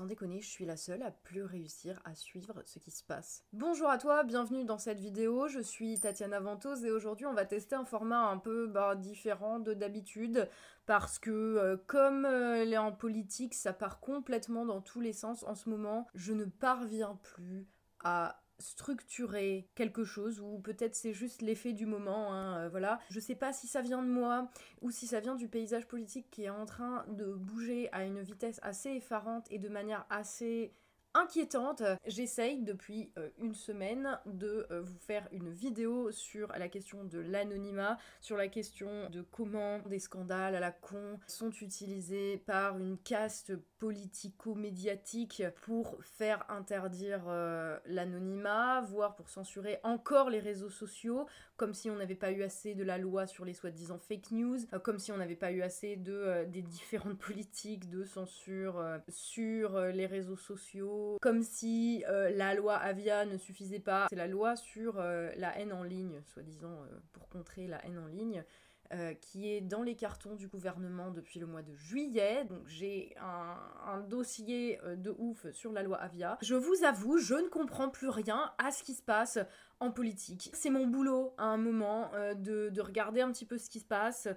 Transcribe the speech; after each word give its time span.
sans 0.00 0.06
déconner, 0.06 0.40
je 0.40 0.48
suis 0.48 0.64
la 0.64 0.78
seule 0.78 1.02
à 1.02 1.10
plus 1.10 1.44
réussir 1.44 2.00
à 2.06 2.14
suivre 2.14 2.62
ce 2.64 2.78
qui 2.78 2.90
se 2.90 3.04
passe. 3.04 3.44
Bonjour 3.52 3.90
à 3.90 3.98
toi, 3.98 4.24
bienvenue 4.24 4.64
dans 4.64 4.78
cette 4.78 4.98
vidéo, 4.98 5.46
je 5.46 5.60
suis 5.60 6.00
Tatiana 6.00 6.40
Ventos 6.40 6.76
et 6.76 6.90
aujourd'hui 6.90 7.26
on 7.26 7.34
va 7.34 7.44
tester 7.44 7.74
un 7.74 7.84
format 7.84 8.30
un 8.30 8.38
peu 8.38 8.66
bah, 8.66 8.94
différent 8.94 9.58
de 9.58 9.74
d'habitude 9.74 10.48
parce 10.86 11.18
que 11.18 11.30
euh, 11.30 11.76
comme 11.86 12.24
euh, 12.24 12.64
est 12.64 12.78
en 12.78 12.92
politique 12.92 13.52
ça 13.52 13.74
part 13.74 14.00
complètement 14.00 14.64
dans 14.64 14.80
tous 14.80 15.02
les 15.02 15.12
sens 15.12 15.42
en 15.42 15.54
ce 15.54 15.68
moment, 15.68 16.06
je 16.14 16.32
ne 16.32 16.46
parviens 16.46 17.18
plus 17.22 17.68
à 18.02 18.40
structurer 18.60 19.68
quelque 19.74 20.04
chose 20.04 20.40
ou 20.40 20.58
peut-être 20.58 20.94
c'est 20.94 21.12
juste 21.12 21.42
l'effet 21.42 21.72
du 21.72 21.86
moment 21.86 22.32
hein, 22.32 22.58
euh, 22.58 22.68
voilà. 22.68 23.00
Je 23.10 23.20
sais 23.20 23.34
pas 23.34 23.52
si 23.52 23.66
ça 23.66 23.80
vient 23.80 24.02
de 24.02 24.08
moi 24.08 24.50
ou 24.80 24.90
si 24.90 25.06
ça 25.06 25.20
vient 25.20 25.34
du 25.34 25.48
paysage 25.48 25.86
politique 25.86 26.30
qui 26.30 26.44
est 26.44 26.50
en 26.50 26.66
train 26.66 27.04
de 27.08 27.32
bouger 27.34 27.88
à 27.92 28.04
une 28.04 28.20
vitesse 28.20 28.60
assez 28.62 28.90
effarante 28.90 29.46
et 29.50 29.58
de 29.58 29.68
manière 29.68 30.06
assez 30.10 30.72
inquiétante. 31.14 31.82
J'essaye 32.06 32.62
depuis 32.62 33.10
euh, 33.18 33.28
une 33.38 33.54
semaine 33.54 34.18
de 34.26 34.66
euh, 34.70 34.82
vous 34.82 34.98
faire 34.98 35.26
une 35.32 35.50
vidéo 35.50 36.10
sur 36.12 36.48
la 36.52 36.68
question 36.68 37.04
de 37.04 37.18
l'anonymat, 37.18 37.98
sur 38.20 38.36
la 38.36 38.48
question 38.48 39.08
de 39.10 39.22
comment 39.22 39.78
des 39.80 39.98
scandales 39.98 40.54
à 40.54 40.60
la 40.60 40.70
con 40.70 41.18
sont 41.26 41.50
utilisés 41.50 42.38
par 42.46 42.78
une 42.78 42.98
caste 42.98 43.56
politico-médiatique 43.78 45.42
pour 45.62 45.96
faire 46.04 46.44
interdire 46.50 47.24
euh, 47.28 47.78
l'anonymat, 47.86 48.82
voire 48.82 49.16
pour 49.16 49.28
censurer 49.28 49.80
encore 49.82 50.30
les 50.30 50.40
réseaux 50.40 50.70
sociaux, 50.70 51.26
comme 51.60 51.74
si 51.74 51.90
on 51.90 51.96
n'avait 51.96 52.14
pas 52.14 52.32
eu 52.32 52.42
assez 52.42 52.74
de 52.74 52.82
la 52.82 52.96
loi 52.96 53.26
sur 53.26 53.44
les 53.44 53.52
soi-disant 53.52 53.98
fake 53.98 54.30
news, 54.30 54.56
comme 54.82 54.98
si 54.98 55.12
on 55.12 55.18
n'avait 55.18 55.36
pas 55.36 55.52
eu 55.52 55.60
assez 55.60 55.96
de 55.96 56.44
des 56.46 56.62
différentes 56.62 57.18
politiques 57.28 57.90
de 57.90 58.04
censure 58.04 58.82
sur 59.10 59.78
les 59.80 60.06
réseaux 60.06 60.36
sociaux 60.36 61.18
comme 61.20 61.42
si 61.42 62.04
euh, 62.08 62.30
la 62.30 62.54
loi 62.54 62.76
Avia 62.76 63.24
ne 63.24 63.36
suffisait 63.36 63.78
pas. 63.78 64.06
C'est 64.08 64.16
la 64.16 64.26
loi 64.26 64.56
sur 64.56 64.98
euh, 64.98 65.30
la 65.36 65.58
haine 65.58 65.72
en 65.72 65.82
ligne, 65.82 66.22
soi-disant, 66.32 66.72
euh, 66.72 66.98
pour 67.12 67.28
contrer 67.28 67.66
la 67.66 67.84
haine 67.84 67.98
en 67.98 68.06
ligne. 68.06 68.44
Qui 69.20 69.48
est 69.52 69.60
dans 69.60 69.82
les 69.82 69.94
cartons 69.94 70.34
du 70.34 70.48
gouvernement 70.48 71.10
depuis 71.10 71.38
le 71.38 71.46
mois 71.46 71.62
de 71.62 71.74
juillet. 71.74 72.44
Donc 72.44 72.66
j'ai 72.66 73.14
un, 73.20 74.00
dossier 74.08 74.80
de 74.96 75.14
ouf 75.18 75.50
sur 75.52 75.72
la 75.72 75.82
loi 75.82 75.96
Avia. 75.98 76.38
Je 76.42 76.54
vous 76.54 76.84
avoue, 76.84 77.18
je 77.18 77.34
ne 77.34 77.48
comprends 77.48 77.88
plus 77.88 78.08
rien 78.08 78.52
à 78.58 78.70
ce 78.70 78.82
qui 78.82 78.94
se 78.94 79.02
passe 79.02 79.38
en 79.78 79.90
politique. 79.90 80.50
C'est 80.54 80.70
mon 80.70 80.86
boulot 80.86 81.34
à 81.38 81.44
un 81.44 81.56
moment 81.56 82.10
de, 82.36 82.68
de, 82.70 82.80
regarder 82.80 83.20
un 83.20 83.30
petit 83.30 83.46
peu 83.46 83.58
ce 83.58 83.70
qui 83.70 83.80
se 83.80 83.84
passe 83.84 84.28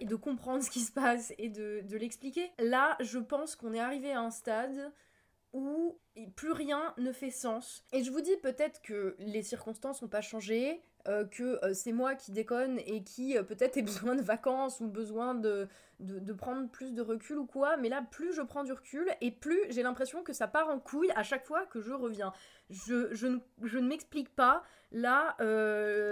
et 0.00 0.04
de 0.04 0.16
comprendre 0.16 0.62
ce 0.62 0.70
qui 0.70 0.80
se 0.80 0.92
passe 0.92 1.32
et 1.38 1.48
de 1.48 1.96
l'expliquer. 1.96 2.50
Là, 2.58 2.96
je 3.00 3.18
pense 3.18 3.56
qu'on 3.56 3.72
est 3.72 3.80
arrivé 3.80 4.12
à 4.12 4.20
un 4.20 4.30
stade 4.30 4.92
où 5.54 6.00
plus 6.34 6.52
rien 6.52 6.92
ne 6.98 7.12
fait 7.12 7.30
sens. 7.30 7.84
Et 7.92 8.02
je 8.02 8.10
vous 8.10 8.20
dis 8.20 8.36
peut-être 8.42 8.82
que 8.82 9.16
les 9.18 9.42
circonstances 9.42 10.02
n'ont 10.02 10.08
pas 10.08 10.20
changé, 10.20 10.82
euh, 11.06 11.26
que 11.26 11.62
euh, 11.62 11.74
c'est 11.74 11.92
moi 11.92 12.14
qui 12.14 12.32
déconne 12.32 12.78
et 12.86 13.02
qui 13.02 13.36
euh, 13.36 13.42
peut-être 13.42 13.76
ai 13.76 13.82
besoin 13.82 14.14
de 14.14 14.22
vacances 14.22 14.80
ou 14.80 14.86
besoin 14.86 15.34
de, 15.34 15.68
de, 16.00 16.32
prendre 16.32 16.66
plus 16.70 16.92
de 16.94 17.02
recul 17.02 17.36
ou 17.36 17.44
quoi, 17.44 17.76
mais 17.76 17.90
là 17.90 18.02
plus 18.10 18.32
je 18.32 18.40
prends 18.40 18.64
du 18.64 18.72
recul 18.72 19.06
et 19.20 19.30
plus 19.30 19.60
j'ai 19.68 19.82
l'impression 19.82 20.22
que 20.22 20.32
ça 20.32 20.48
part 20.48 20.70
en 20.70 20.78
couille 20.78 21.10
à 21.14 21.22
chaque 21.22 21.44
fois 21.44 21.66
que 21.66 21.82
je 21.82 21.92
reviens. 21.92 22.32
Je, 22.70 23.14
je 23.14 23.26
ne, 23.26 23.38
je 23.62 23.78
ne 23.78 23.86
m'explique 23.86 24.34
pas, 24.34 24.62
là, 24.92 25.34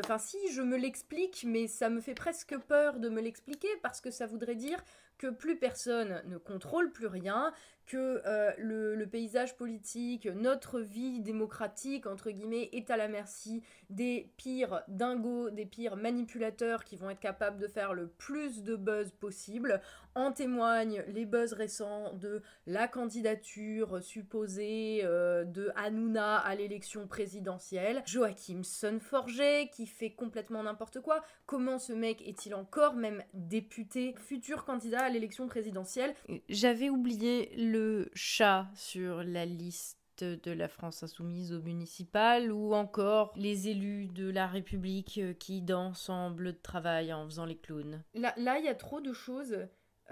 enfin 0.04 0.18
si 0.18 0.36
je 0.52 0.60
me 0.60 0.76
l'explique, 0.76 1.44
mais 1.48 1.68
ça 1.68 1.88
me 1.88 2.00
fait 2.00 2.14
presque 2.14 2.58
peur 2.58 2.98
de 2.98 3.08
me 3.08 3.22
l'expliquer 3.22 3.68
parce 3.82 4.02
que 4.02 4.10
ça 4.10 4.26
voudrait 4.26 4.56
dire 4.56 4.84
que 5.16 5.28
plus 5.28 5.56
personne 5.56 6.20
ne 6.26 6.36
contrôle 6.36 6.92
plus 6.92 7.06
rien, 7.06 7.52
que 7.86 8.22
le, 8.58 8.94
le 8.94 9.06
paysage 9.06 9.56
politique, 9.56 10.26
notre 10.26 10.80
vie 10.80 11.20
démocratique, 11.20 12.06
entre 12.06 12.30
guillemets, 12.30 12.68
est 12.72 12.90
à 12.90 12.96
la 12.96 13.08
merci 13.08 13.62
des 13.90 14.30
pires 14.36 14.82
dingos, 14.88 15.50
des 15.50 15.66
pires 15.66 15.96
manipulateurs 15.96 16.84
qui 16.84 16.96
vont 16.96 17.10
être 17.10 17.20
capables 17.20 17.58
de 17.58 17.68
faire 17.68 17.94
le 17.94 18.08
plus 18.08 18.62
de 18.62 18.76
buzz 18.76 19.10
possible. 19.12 19.80
En 20.14 20.32
témoignent 20.32 21.02
les 21.08 21.24
buzz 21.24 21.54
récents 21.54 22.12
de 22.14 22.42
la 22.66 22.86
candidature 22.86 24.02
supposée 24.02 25.00
euh, 25.04 25.44
de 25.44 25.70
Hanouna 25.74 26.36
à 26.36 26.54
l'élection 26.54 27.06
présidentielle. 27.06 28.02
Joachim 28.04 28.62
Sonforget 28.62 29.70
qui 29.72 29.86
fait 29.86 30.10
complètement 30.10 30.62
n'importe 30.62 31.00
quoi. 31.00 31.22
Comment 31.46 31.78
ce 31.78 31.94
mec 31.94 32.20
est-il 32.26 32.54
encore 32.54 32.94
même 32.94 33.22
député, 33.32 34.14
futur 34.18 34.64
candidat 34.64 35.00
à 35.00 35.08
l'élection 35.08 35.46
présidentielle? 35.46 36.14
J'avais 36.48 36.90
oublié 36.90 37.50
le 37.56 38.10
chat 38.14 38.68
sur 38.74 39.22
la 39.22 39.46
liste 39.46 39.98
de 40.22 40.52
la 40.52 40.68
France 40.68 41.02
insoumise 41.02 41.52
au 41.52 41.62
municipal 41.62 42.52
ou 42.52 42.74
encore 42.74 43.32
les 43.36 43.68
élus 43.68 44.06
de 44.08 44.28
la 44.28 44.46
République 44.46 45.18
euh, 45.18 45.32
qui 45.32 45.62
dansent 45.62 46.10
en 46.10 46.30
bleu 46.30 46.52
de 46.52 46.60
travail 46.62 47.12
en 47.12 47.24
faisant 47.24 47.46
les 47.46 47.56
clowns. 47.56 48.02
Là, 48.14 48.58
il 48.58 48.64
y 48.64 48.68
a 48.68 48.74
trop 48.74 49.00
de 49.00 49.12
choses 49.12 49.56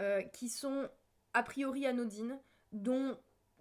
euh, 0.01 0.23
qui 0.23 0.49
sont 0.49 0.89
a 1.35 1.43
priori 1.43 1.87
anodines, 1.87 2.39
dont 2.73 3.17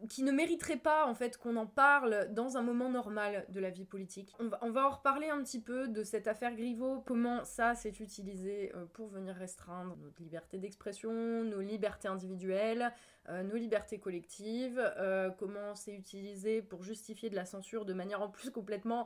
qui 0.08 0.24
ne 0.24 0.32
mériterait 0.32 0.78
pas 0.78 1.06
en 1.06 1.14
fait 1.14 1.38
qu'on 1.38 1.58
en 1.58 1.68
parle 1.68 2.30
dans 2.32 2.56
un 2.56 2.62
moment 2.62 2.90
normal 2.90 3.46
de 3.50 3.60
la 3.60 3.70
vie 3.70 3.84
politique. 3.84 4.34
On 4.40 4.48
va, 4.48 4.58
on 4.62 4.72
va 4.72 4.88
en 4.88 4.92
reparler 4.92 5.28
un 5.28 5.44
petit 5.44 5.60
peu 5.60 5.90
de 5.90 6.04
cette 6.04 6.28
affaire 6.28 6.56
Griveaux, 6.56 7.02
comment 7.06 7.44
ça 7.44 7.76
s'est 7.76 7.94
utilisé 8.00 8.72
euh, 8.76 8.86
pour 8.94 9.10
venir 9.10 9.36
restreindre 9.36 9.98
notre 9.98 10.22
liberté 10.22 10.58
d'expression, 10.58 11.44
nos 11.44 11.60
libertés 11.60 12.08
individuelles, 12.08 12.94
euh, 13.28 13.44
nos 13.44 13.56
libertés 13.56 14.00
collectives, 14.00 14.82
comment 15.38 15.76
c'est 15.76 15.94
utilisé 15.94 16.62
pour 16.62 16.84
justifier 16.84 17.30
de 17.30 17.36
la 17.36 17.46
censure 17.46 17.84
de 17.84 17.94
manière 17.94 18.22
en 18.22 18.30
plus 18.30 18.52
complètement 18.52 19.06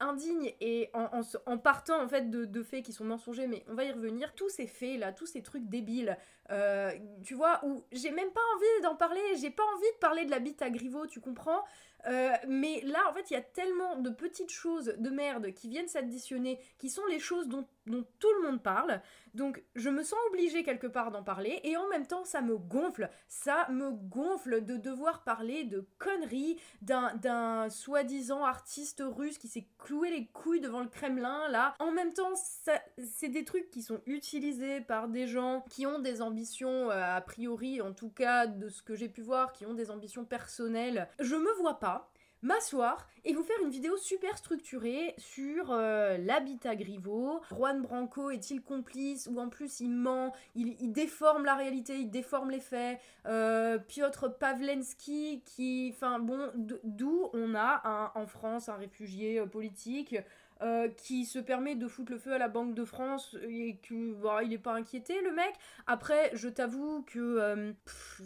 indigne 0.00 0.52
et 0.60 0.90
en, 0.94 1.58
partant 1.58 2.02
en 2.02 2.08
fait 2.08 2.30
de, 2.30 2.62
faits 2.62 2.84
qui 2.84 2.92
sont 2.92 3.04
mensongers, 3.04 3.46
mais 3.46 3.64
on 3.68 3.74
va 3.74 3.84
y 3.84 3.92
revenir, 3.92 4.34
tous 4.34 4.48
ces 4.48 4.66
faits 4.66 4.98
là, 4.98 5.12
tous 5.12 5.26
ces 5.26 5.42
trucs 5.42 5.68
débiles, 5.68 6.16
euh, 6.50 6.90
tu 7.22 7.34
vois, 7.34 7.60
où 7.64 7.84
j'ai 7.92 8.10
même 8.10 8.30
pas 8.30 8.40
envie 8.56 8.82
d'en 8.82 8.96
parler, 8.96 9.20
j'ai 9.40 9.50
pas 9.50 9.62
envie 9.76 9.92
de 9.94 9.98
parler 10.00 10.24
de 10.24 10.30
la 10.30 10.40
bite 10.40 10.62
à 10.62 10.70
Griveaux, 10.70 11.06
tu 11.06 11.20
comprends? 11.20 11.62
Euh, 12.06 12.32
mais 12.48 12.80
là, 12.82 12.98
en 13.08 13.12
fait, 13.12 13.30
il 13.30 13.34
y 13.34 13.36
a 13.36 13.42
tellement 13.42 13.96
de 13.96 14.10
petites 14.10 14.50
choses 14.50 14.94
de 14.98 15.10
merde 15.10 15.52
qui 15.52 15.68
viennent 15.68 15.88
s'additionner, 15.88 16.58
qui 16.78 16.88
sont 16.88 17.06
les 17.06 17.18
choses 17.18 17.48
dont, 17.48 17.66
dont, 17.86 18.04
tout 18.18 18.32
le 18.40 18.48
monde 18.48 18.62
parle. 18.62 19.00
Donc, 19.34 19.62
je 19.74 19.90
me 19.90 20.02
sens 20.02 20.18
obligée 20.28 20.62
quelque 20.62 20.86
part 20.86 21.10
d'en 21.10 21.22
parler, 21.22 21.60
et 21.64 21.76
en 21.76 21.88
même 21.88 22.06
temps, 22.06 22.24
ça 22.24 22.42
me 22.42 22.56
gonfle. 22.56 23.08
Ça 23.28 23.66
me 23.70 23.90
gonfle 23.90 24.64
de 24.64 24.76
devoir 24.76 25.22
parler 25.22 25.64
de 25.64 25.86
conneries 25.98 26.58
d'un 26.82 27.68
soi-disant 27.70 28.44
artiste 28.44 29.02
russe 29.06 29.38
qui 29.38 29.48
s'est 29.48 29.68
cloué 29.78 30.10
les 30.10 30.26
couilles 30.26 30.60
devant 30.60 30.80
le 30.80 30.88
Kremlin, 30.88 31.48
là. 31.48 31.74
En 31.78 31.92
même 31.92 32.12
temps, 32.12 32.34
c'est 32.34 33.28
des 33.28 33.44
trucs 33.44 33.70
qui 33.70 33.82
sont 33.82 34.00
utilisés 34.06 34.80
par 34.80 35.08
des 35.08 35.26
gens 35.26 35.64
qui 35.70 35.86
ont 35.86 35.98
des 35.98 36.22
ambitions, 36.22 36.90
euh, 36.90 37.16
a 37.16 37.20
priori, 37.20 37.80
en 37.80 37.92
tout 37.92 38.10
cas, 38.10 38.46
de 38.46 38.68
ce 38.68 38.82
que 38.82 38.94
j'ai 38.94 39.08
pu 39.08 39.22
voir, 39.22 39.52
qui 39.52 39.66
ont 39.66 39.74
des 39.74 39.90
ambitions 39.90 40.24
personnelles. 40.24 41.08
Je 41.18 41.36
me 41.36 41.52
vois 41.60 41.78
pas 41.78 42.10
m'asseoir 42.42 43.08
et 43.24 43.34
vous 43.34 43.42
faire 43.42 43.56
une 43.62 43.70
vidéo 43.70 43.96
super 43.96 44.36
structurée 44.38 45.14
sur 45.18 45.70
euh, 45.70 46.16
l'habitat 46.18 46.74
Griveaux. 46.74 47.40
Juan 47.50 47.82
Branco 47.82 48.30
est-il 48.30 48.62
complice 48.62 49.28
ou 49.30 49.38
en 49.40 49.48
plus 49.48 49.80
il 49.80 49.90
ment, 49.90 50.32
il, 50.54 50.92
déforme 50.92 51.44
la 51.44 51.54
réalité, 51.54 51.98
il 51.98 52.10
déforme 52.10 52.50
les 52.50 52.60
faits. 52.60 52.98
Euh, 53.26 53.78
Piotr 53.78 54.36
Pavlensky 54.38 55.42
qui, 55.44 55.92
enfin 55.94 56.18
bon, 56.18 56.50
d'où 56.54 57.28
on 57.34 57.54
a 57.54 58.12
en 58.14 58.26
France 58.26 58.68
un 58.68 58.76
réfugié 58.76 59.40
euh, 59.40 59.46
politique 59.46 60.16
euh, 60.62 60.88
qui 60.88 61.24
se 61.24 61.38
permet 61.38 61.74
de 61.74 61.88
foutre 61.88 62.12
le 62.12 62.18
feu 62.18 62.32
à 62.32 62.38
la 62.38 62.48
Banque 62.48 62.74
de 62.74 62.84
France 62.84 63.36
et 63.48 63.78
que 63.78 64.12
bah, 64.14 64.42
il 64.42 64.52
est 64.52 64.58
pas 64.58 64.74
inquiété 64.74 65.20
le 65.22 65.32
mec. 65.32 65.54
Après, 65.86 66.30
je 66.34 66.48
t'avoue 66.48 67.02
que 67.02 67.18
euh, 67.18 67.72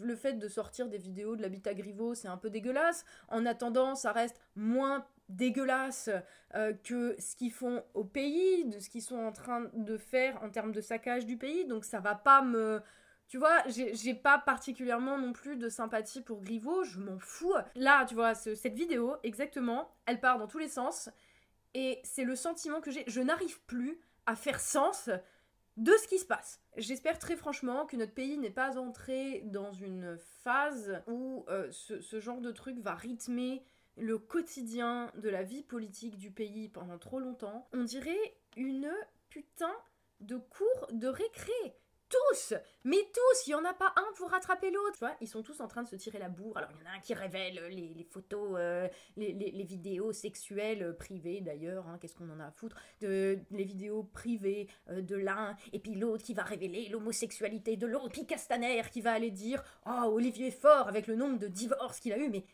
le 0.03 0.17
fait 0.17 0.34
de 0.34 0.49
sortir 0.49 0.89
des 0.89 0.99
vidéos 0.99 1.37
de 1.37 1.43
l'habitat 1.43 1.75
Griveaux, 1.75 2.15
c'est 2.15 2.28
un 2.28 2.37
peu 2.37 2.50
dégueulasse. 2.50 3.05
En 3.29 3.47
attendant, 3.47 3.94
ça 3.94 4.12
reste 4.12 4.41
moins 4.56 5.06
dégueulasse 5.29 6.11
euh, 6.55 6.73
que 6.73 7.14
ce 7.19 7.37
qu'ils 7.37 7.53
font 7.53 7.85
au 7.94 8.05
pays, 8.05 8.64
de 8.64 8.79
ce 8.79 8.91
qu'ils 8.91 9.03
sont 9.03 9.19
en 9.19 9.32
train 9.32 9.70
de 9.73 9.97
faire 9.97 10.43
en 10.43 10.50
termes 10.50 10.73
de 10.73 10.81
saccage 10.81 11.26
du 11.26 11.37
pays. 11.37 11.67
Donc 11.67 11.85
ça 11.85 12.00
va 12.00 12.14
pas 12.14 12.43
me 12.43 12.82
tu 13.26 13.38
vois, 13.38 13.62
j'ai 13.69 14.14
pas 14.14 14.38
particulièrement 14.38 15.19
non 15.19 15.32
plus 15.32 15.56
de 15.56 15.69
sympathie 15.69 16.20
pour 16.20 16.43
Griveaux, 16.43 16.85
je 16.85 17.00
m'en 17.00 17.19
fous. 17.19 17.55
Là, 17.75 18.05
tu 18.05 18.14
vois, 18.14 18.35
cette 18.35 18.75
vidéo, 18.75 19.17
exactement, 19.23 19.91
elle 20.06 20.20
part 20.20 20.38
dans 20.38 20.47
tous 20.47 20.59
les 20.59 20.69
sens. 20.69 21.09
Et 21.75 22.00
c'est 22.05 22.25
le 22.25 22.37
sentiment 22.37 22.81
que 22.81 22.91
j'ai. 22.91 23.05
Je 23.06 23.21
n'arrive 23.21 23.61
plus 23.62 24.00
à 24.26 24.37
faire 24.37 24.61
sens 24.61 25.11
de 25.76 25.93
ce 26.00 26.06
qui 26.06 26.19
se 26.19 26.25
passe. 26.25 26.61
J'espère 26.76 27.19
très 27.19 27.37
franchement 27.37 27.87
que 27.87 27.97
notre 27.97 28.15
pays 28.15 28.38
n'est 28.38 28.50
pas 28.50 28.79
entré 28.79 29.43
dans 29.47 29.73
une 29.73 30.17
phase 30.43 31.03
où 31.09 31.44
euh, 31.49 31.71
ce, 31.73 32.21
genre 32.21 32.41
de 32.41 32.53
truc 32.53 32.79
va 32.79 32.94
rythmer 32.94 33.65
le 33.97 34.19
quotidien 34.19 35.11
de 35.17 35.29
la 35.29 35.43
vie 35.43 35.62
politique 35.62 36.17
du 36.17 36.31
pays 36.31 36.69
pendant 36.69 36.99
trop 36.99 37.19
longtemps. 37.19 37.69
On 37.73 37.82
dirait 37.82 38.37
une 38.56 38.91
putain 39.31 39.75
de 40.21 40.37
cours 40.37 40.88
de 40.93 41.09
récré. 41.09 41.53
Tous, 42.14 42.55
mais 42.84 42.99
tous, 43.12 43.46
il 43.46 43.50
y 43.50 43.55
en 43.55 43.64
a 43.64 43.72
pas 43.72 43.93
un 43.96 44.12
pour 44.16 44.31
rattraper 44.31 44.70
l'autre. 44.70 44.93
Tu 44.93 44.99
vois, 45.00 45.16
ils 45.20 45.28
sont 45.28 45.43
tous 45.43 45.61
en 45.61 45.69
train 45.69 45.82
de 45.82 45.88
se 45.88 45.96
tirer 45.96 46.19
la 46.19 46.28
bourre. 46.28 46.56
Alors 46.56 46.70
il 46.72 46.84
y 46.84 46.88
en 46.88 46.90
a 46.90 46.94
un 46.96 47.00
qui 47.00 47.14
révèle 47.14 47.61
les, 47.70 48.06
photos, 48.11 48.56
euh, 48.58 48.88
les, 49.16 49.64
vidéos 49.64 50.12
sexuelles 50.12 50.82
euh, 50.82 50.93
privées 50.93 51.40
d'ailleurs. 51.40 51.87
Hein, 51.88 51.99
qu'est-ce 52.00 52.14
qu'on 52.14 52.31
en 52.31 52.40
a 52.40 52.46
à 52.46 52.50
foutre 52.50 52.76
de 53.00 53.38
les 53.50 53.64
vidéos 53.64 54.05
privées 54.05 54.69
euh, 54.90 55.00
de 55.00 55.16
l'un 55.16 55.56
et 55.72 55.78
puis 55.78 55.94
l'autre 55.94 56.25
qui 56.25 56.34
va 56.34 56.43
révéler 56.43 56.88
l'homosexualité 56.88 57.76
de 57.76 57.87
l'autre. 57.87 58.11
Puis 58.11 58.26
Castaner 58.26 58.82
qui 58.93 59.00
va 59.00 59.12
aller 59.12 59.31
dire 59.31 59.62
oh 59.87 60.11
Olivier 60.12 60.50
Faure 60.50 60.88
avec 60.88 61.06
le 61.06 61.16
nombre 61.16 61.38
de 61.38 61.49
divorces 61.49 62.00
qu'il 62.00 62.12
a 62.12 62.19
eu, 62.19 62.28
mais 62.28 62.44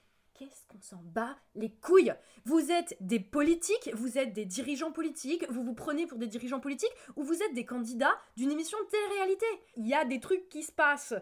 qu'est-ce 0.40 0.66
qu'on 0.68 0.80
s'en 0.80 1.02
bat 1.04 1.36
les 1.54 1.70
couilles? 1.70 2.14
Vous 2.46 2.72
êtes 2.72 2.96
des 3.00 3.20
politiques, 3.20 3.90
vous 3.92 4.16
êtes 4.16 4.32
des 4.32 4.46
dirigeants 4.46 4.90
politiques, 4.90 5.46
vous 5.50 5.62
vous 5.62 5.74
prenez 5.74 6.06
pour 6.06 6.16
des 6.16 6.28
dirigeants 6.28 6.60
politiques 6.60 6.94
ou 7.16 7.22
vous 7.22 7.42
êtes 7.42 7.52
des 7.52 7.66
candidats 7.66 8.16
d'une 8.38 8.50
émission 8.50 8.78
de 8.78 8.88
télé-réalité? 8.88 9.44
Il 9.76 9.86
y 9.86 9.92
a 9.92 10.06
des 10.06 10.18
trucs 10.18 10.48
qui 10.48 10.62
se 10.62 10.72
passent 10.72 11.14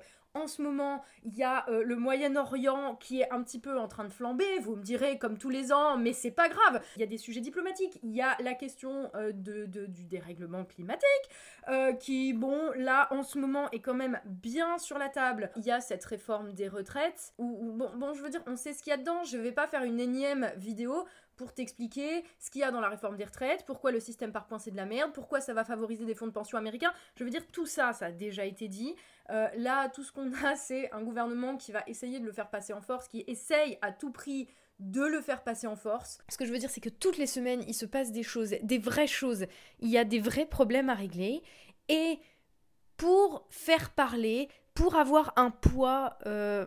en 0.42 0.46
ce 0.46 0.62
moment, 0.62 1.02
il 1.24 1.34
y 1.34 1.42
a 1.42 1.68
euh, 1.68 1.82
le 1.84 1.96
Moyen-Orient 1.96 2.96
qui 2.96 3.20
est 3.20 3.30
un 3.30 3.42
petit 3.42 3.58
peu 3.58 3.78
en 3.78 3.88
train 3.88 4.04
de 4.04 4.12
flamber, 4.12 4.58
vous 4.60 4.76
me 4.76 4.82
direz 4.82 5.18
comme 5.18 5.38
tous 5.38 5.50
les 5.50 5.72
ans, 5.72 5.96
mais 5.96 6.12
c'est 6.12 6.30
pas 6.30 6.48
grave. 6.48 6.82
Il 6.96 7.00
y 7.00 7.02
a 7.02 7.06
des 7.06 7.18
sujets 7.18 7.40
diplomatiques, 7.40 7.98
il 8.02 8.14
y 8.14 8.22
a 8.22 8.36
la 8.40 8.54
question 8.54 9.10
euh, 9.14 9.32
du 9.32 10.04
dérèglement 10.04 10.64
climatique, 10.64 11.04
euh, 11.68 11.92
qui, 11.92 12.32
bon, 12.32 12.70
là, 12.76 13.08
en 13.10 13.22
ce 13.22 13.38
moment, 13.38 13.70
est 13.70 13.80
quand 13.80 13.94
même 13.94 14.20
bien 14.24 14.78
sur 14.78 14.98
la 14.98 15.08
table. 15.08 15.50
Il 15.56 15.64
y 15.64 15.70
a 15.70 15.80
cette 15.80 16.04
réforme 16.04 16.52
des 16.52 16.68
retraites, 16.68 17.34
où, 17.38 17.72
bon, 17.72 17.90
bon, 17.96 18.14
je 18.14 18.22
veux 18.22 18.30
dire, 18.30 18.42
on 18.46 18.56
sait 18.56 18.72
ce 18.72 18.82
qu'il 18.82 18.90
y 18.90 18.94
a 18.94 18.96
dedans, 18.96 19.24
je 19.24 19.36
vais 19.36 19.52
pas 19.52 19.66
faire 19.66 19.82
une 19.82 20.00
énième 20.00 20.50
vidéo 20.56 21.06
pour 21.38 21.54
t'expliquer 21.54 22.24
ce 22.38 22.50
qu'il 22.50 22.60
y 22.60 22.64
a 22.64 22.70
dans 22.70 22.80
la 22.80 22.90
réforme 22.90 23.16
des 23.16 23.24
retraites, 23.24 23.64
pourquoi 23.64 23.92
le 23.92 24.00
système 24.00 24.32
par 24.32 24.46
points 24.46 24.58
c'est 24.58 24.72
de 24.72 24.76
la 24.76 24.84
merde, 24.84 25.12
pourquoi 25.14 25.40
ça 25.40 25.54
va 25.54 25.64
favoriser 25.64 26.04
des 26.04 26.14
fonds 26.14 26.26
de 26.26 26.32
pension 26.32 26.58
américains. 26.58 26.92
Je 27.16 27.24
veux 27.24 27.30
dire, 27.30 27.46
tout 27.50 27.64
ça, 27.64 27.94
ça 27.94 28.06
a 28.06 28.12
déjà 28.12 28.44
été 28.44 28.68
dit. 28.68 28.94
Euh, 29.30 29.48
là, 29.56 29.88
tout 29.88 30.02
ce 30.02 30.12
qu'on 30.12 30.30
a, 30.44 30.56
c'est 30.56 30.92
un 30.92 31.02
gouvernement 31.02 31.56
qui 31.56 31.72
va 31.72 31.82
essayer 31.86 32.20
de 32.20 32.26
le 32.26 32.32
faire 32.32 32.50
passer 32.50 32.74
en 32.74 32.82
force, 32.82 33.08
qui 33.08 33.24
essaye 33.26 33.78
à 33.80 33.92
tout 33.92 34.10
prix 34.10 34.48
de 34.80 35.02
le 35.02 35.20
faire 35.20 35.42
passer 35.42 35.66
en 35.66 35.76
force. 35.76 36.18
Ce 36.28 36.36
que 36.36 36.44
je 36.44 36.52
veux 36.52 36.58
dire, 36.58 36.70
c'est 36.70 36.80
que 36.80 36.88
toutes 36.88 37.18
les 37.18 37.26
semaines, 37.26 37.64
il 37.66 37.74
se 37.74 37.86
passe 37.86 38.12
des 38.12 38.22
choses, 38.22 38.54
des 38.62 38.78
vraies 38.78 39.06
choses. 39.06 39.46
Il 39.80 39.88
y 39.88 39.98
a 39.98 40.04
des 40.04 40.20
vrais 40.20 40.46
problèmes 40.46 40.90
à 40.90 40.94
régler. 40.94 41.42
Et 41.88 42.18
pour 42.96 43.46
faire 43.50 43.90
parler, 43.90 44.48
pour 44.74 44.96
avoir 44.96 45.32
un 45.36 45.50
poids 45.50 46.18
euh, 46.26 46.66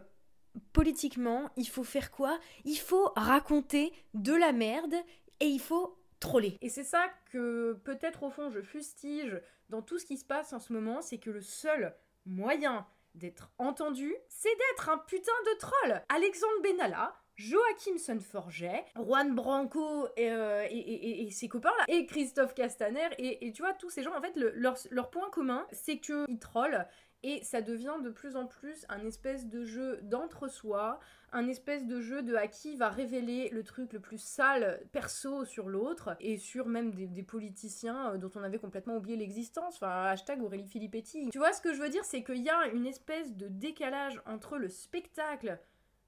politiquement, 0.73 1.49
il 1.57 1.67
faut 1.67 1.83
faire 1.83 2.11
quoi? 2.11 2.39
Il 2.65 2.77
faut 2.77 3.11
raconter 3.15 3.93
de 4.13 4.33
la 4.33 4.51
merde 4.51 4.95
et 5.39 5.47
il 5.47 5.59
faut 5.59 5.97
troller. 6.19 6.57
Et 6.61 6.69
c'est 6.69 6.83
ça 6.83 7.07
que 7.31 7.73
peut-être 7.83 8.23
au 8.23 8.29
fond 8.29 8.49
je 8.49 8.61
fustige 8.61 9.41
dans 9.69 9.81
tout 9.81 9.99
ce 9.99 10.05
qui 10.05 10.17
se 10.17 10.25
passe 10.25 10.53
en 10.53 10.59
ce 10.59 10.73
moment, 10.73 11.01
c'est 11.01 11.17
que 11.17 11.29
le 11.29 11.41
seul 11.41 11.95
moyen 12.25 12.85
d'être 13.15 13.51
entendu, 13.57 14.15
c'est 14.29 14.55
d'être 14.55 14.89
un 14.89 14.97
putain 14.97 15.31
de 15.53 15.57
troll. 15.57 16.01
Alexandre 16.09 16.61
Benalla, 16.63 17.15
Joachim 17.35 17.97
Sonforget, 17.97 18.85
Juan 18.95 19.33
Branco 19.33 20.07
euh, 20.19 20.67
et, 20.69 21.29
ses 21.31 21.47
copains 21.47 21.73
là, 21.77 21.85
et 21.87 22.05
Christophe 22.05 22.53
Castaner, 22.53 23.09
et, 23.17 23.51
tu 23.51 23.61
vois, 23.61 23.73
tous 23.73 23.89
ces 23.89 24.03
gens, 24.03 24.15
en 24.15 24.21
fait, 24.21 24.33
leur, 24.35 24.77
leur, 24.91 25.09
point 25.09 25.29
commun, 25.29 25.65
c'est 25.71 25.97
qu'ils 25.97 26.39
trollent, 26.39 26.87
et 27.23 27.43
ça 27.43 27.61
devient 27.61 27.97
de 28.03 28.09
plus 28.09 28.35
en 28.35 28.45
plus 28.45 28.85
un 28.89 29.05
espèce 29.05 29.47
de 29.47 29.63
jeu 29.63 29.99
d'entre-soi, 30.03 30.99
un 31.31 31.47
espèce 31.47 31.85
de 31.85 32.01
jeu 32.01 32.21
de 32.21 32.35
à 32.35 32.47
qui 32.47 32.75
va 32.75 32.89
révéler 32.89 33.49
le 33.49 33.63
truc 33.63 33.93
le 33.93 33.99
plus 33.99 34.21
sale 34.21 34.81
perso 34.91 35.45
sur 35.45 35.69
l'autre, 35.69 36.15
et 36.19 36.37
sur 36.37 36.65
même 36.67 36.91
des, 36.93 37.23
politiciens 37.23 38.13
euh, 38.13 38.17
dont 38.17 38.31
on 38.35 38.43
avait 38.43 38.59
complètement 38.59 38.97
oublié 38.97 39.15
l'existence, 39.17 39.75
enfin 39.75 40.05
hashtag 40.05 40.41
Aurélie 40.41 40.67
Filippetti. 40.67 41.29
Tu 41.31 41.37
vois 41.37 41.53
ce 41.53 41.61
que 41.61 41.73
je 41.73 41.81
veux 41.81 41.89
dire, 41.89 42.03
c'est 42.03 42.23
qu'il 42.23 42.43
y 42.43 42.49
a 42.49 42.67
une 42.67 42.85
espèce 42.85 43.35
de 43.35 43.47
décalage 43.47 44.21
entre 44.25 44.57
le 44.57 44.69
spectacle 44.69 45.59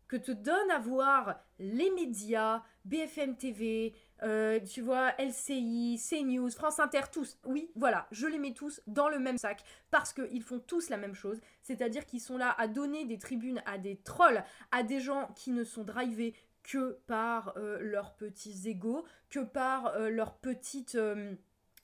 que 0.07 0.18
te 0.18 0.31
donnent 0.31 0.71
à 0.71 0.80
voir 0.80 1.39
les 1.60 1.89
médias, 1.92 2.63
BFM 2.86 3.36
TV, 3.36 3.94
euh, 4.24 4.60
tu 4.60 4.81
vois, 4.81 5.12
LCI, 5.20 6.00
CNews, 6.00 6.50
France 6.52 6.80
Inter, 6.80 7.02
tous. 7.12 7.38
Oui, 7.46 7.72
voilà, 7.75 8.08
je 8.12 8.28
les 8.28 8.40
mets 8.40 8.54
tous 8.54 8.81
dans 8.88 9.10
le 9.10 9.20
même 9.20 9.38
sac 9.38 9.64
parce 9.92 10.14
qu'ils 10.14 10.42
font 10.42 10.60
tous 10.60 10.90
la 10.90 10.98
même 10.98 11.16
chose, 11.16 11.40
c'est-à-dire 11.62 12.06
qu'ils 12.06 12.22
sont 12.22 12.38
là 12.38 12.56
à 12.58 12.68
donner 12.68 13.06
des 13.06 13.18
tribunes 13.18 13.62
à 13.66 13.78
des 13.78 13.98
trolls, 13.98 14.44
à 14.72 14.84
des 14.84 15.00
gens 15.00 15.30
qui 15.36 15.52
ne 15.52 15.64
sont 15.64 15.84
drivés 15.84 16.34
que 16.64 16.98
par 17.08 17.54
euh, 17.58 17.80
leurs 17.81 18.16
petits 18.16 18.70
égaux, 18.70 19.04
que 19.30 19.40
par 19.40 19.96
euh, 19.96 20.10
leur 20.10 20.36
petite 20.36 20.98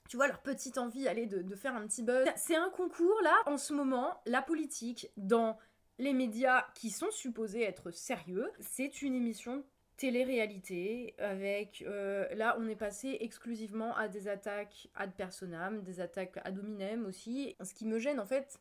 tu 0.08 0.16
vois, 0.16 0.26
leur 0.26 0.42
petite 0.42 0.76
envie, 0.76 1.06
allez, 1.06 1.26
de, 1.26 1.40
de 1.40 1.54
faire 1.54 1.76
un 1.76 1.86
petit 1.86 2.02
buzz. 2.02 2.26
C'est 2.34 2.56
un 2.56 2.68
concours, 2.70 3.20
là, 3.22 3.36
en 3.46 3.56
ce 3.56 3.72
moment, 3.72 4.20
la 4.26 4.42
politique, 4.42 5.08
dans 5.16 5.56
les 6.00 6.14
médias 6.14 6.66
qui 6.74 6.90
sont 6.90 7.12
supposés 7.12 7.62
être 7.62 7.92
sérieux, 7.92 8.50
c'est 8.58 9.02
une 9.02 9.14
émission 9.14 9.62
télé-réalité 10.00 11.14
avec 11.18 11.84
euh, 11.86 12.26
là 12.34 12.56
on 12.58 12.66
est 12.68 12.74
passé 12.74 13.18
exclusivement 13.20 13.94
à 13.96 14.08
des 14.08 14.28
attaques 14.28 14.88
ad 14.94 15.12
personam, 15.14 15.82
des 15.82 16.00
attaques 16.00 16.38
ad 16.42 16.58
hominem 16.58 17.04
aussi. 17.04 17.54
Ce 17.62 17.74
qui 17.74 17.84
me 17.84 17.98
gêne 17.98 18.18
en 18.18 18.24
fait, 18.24 18.58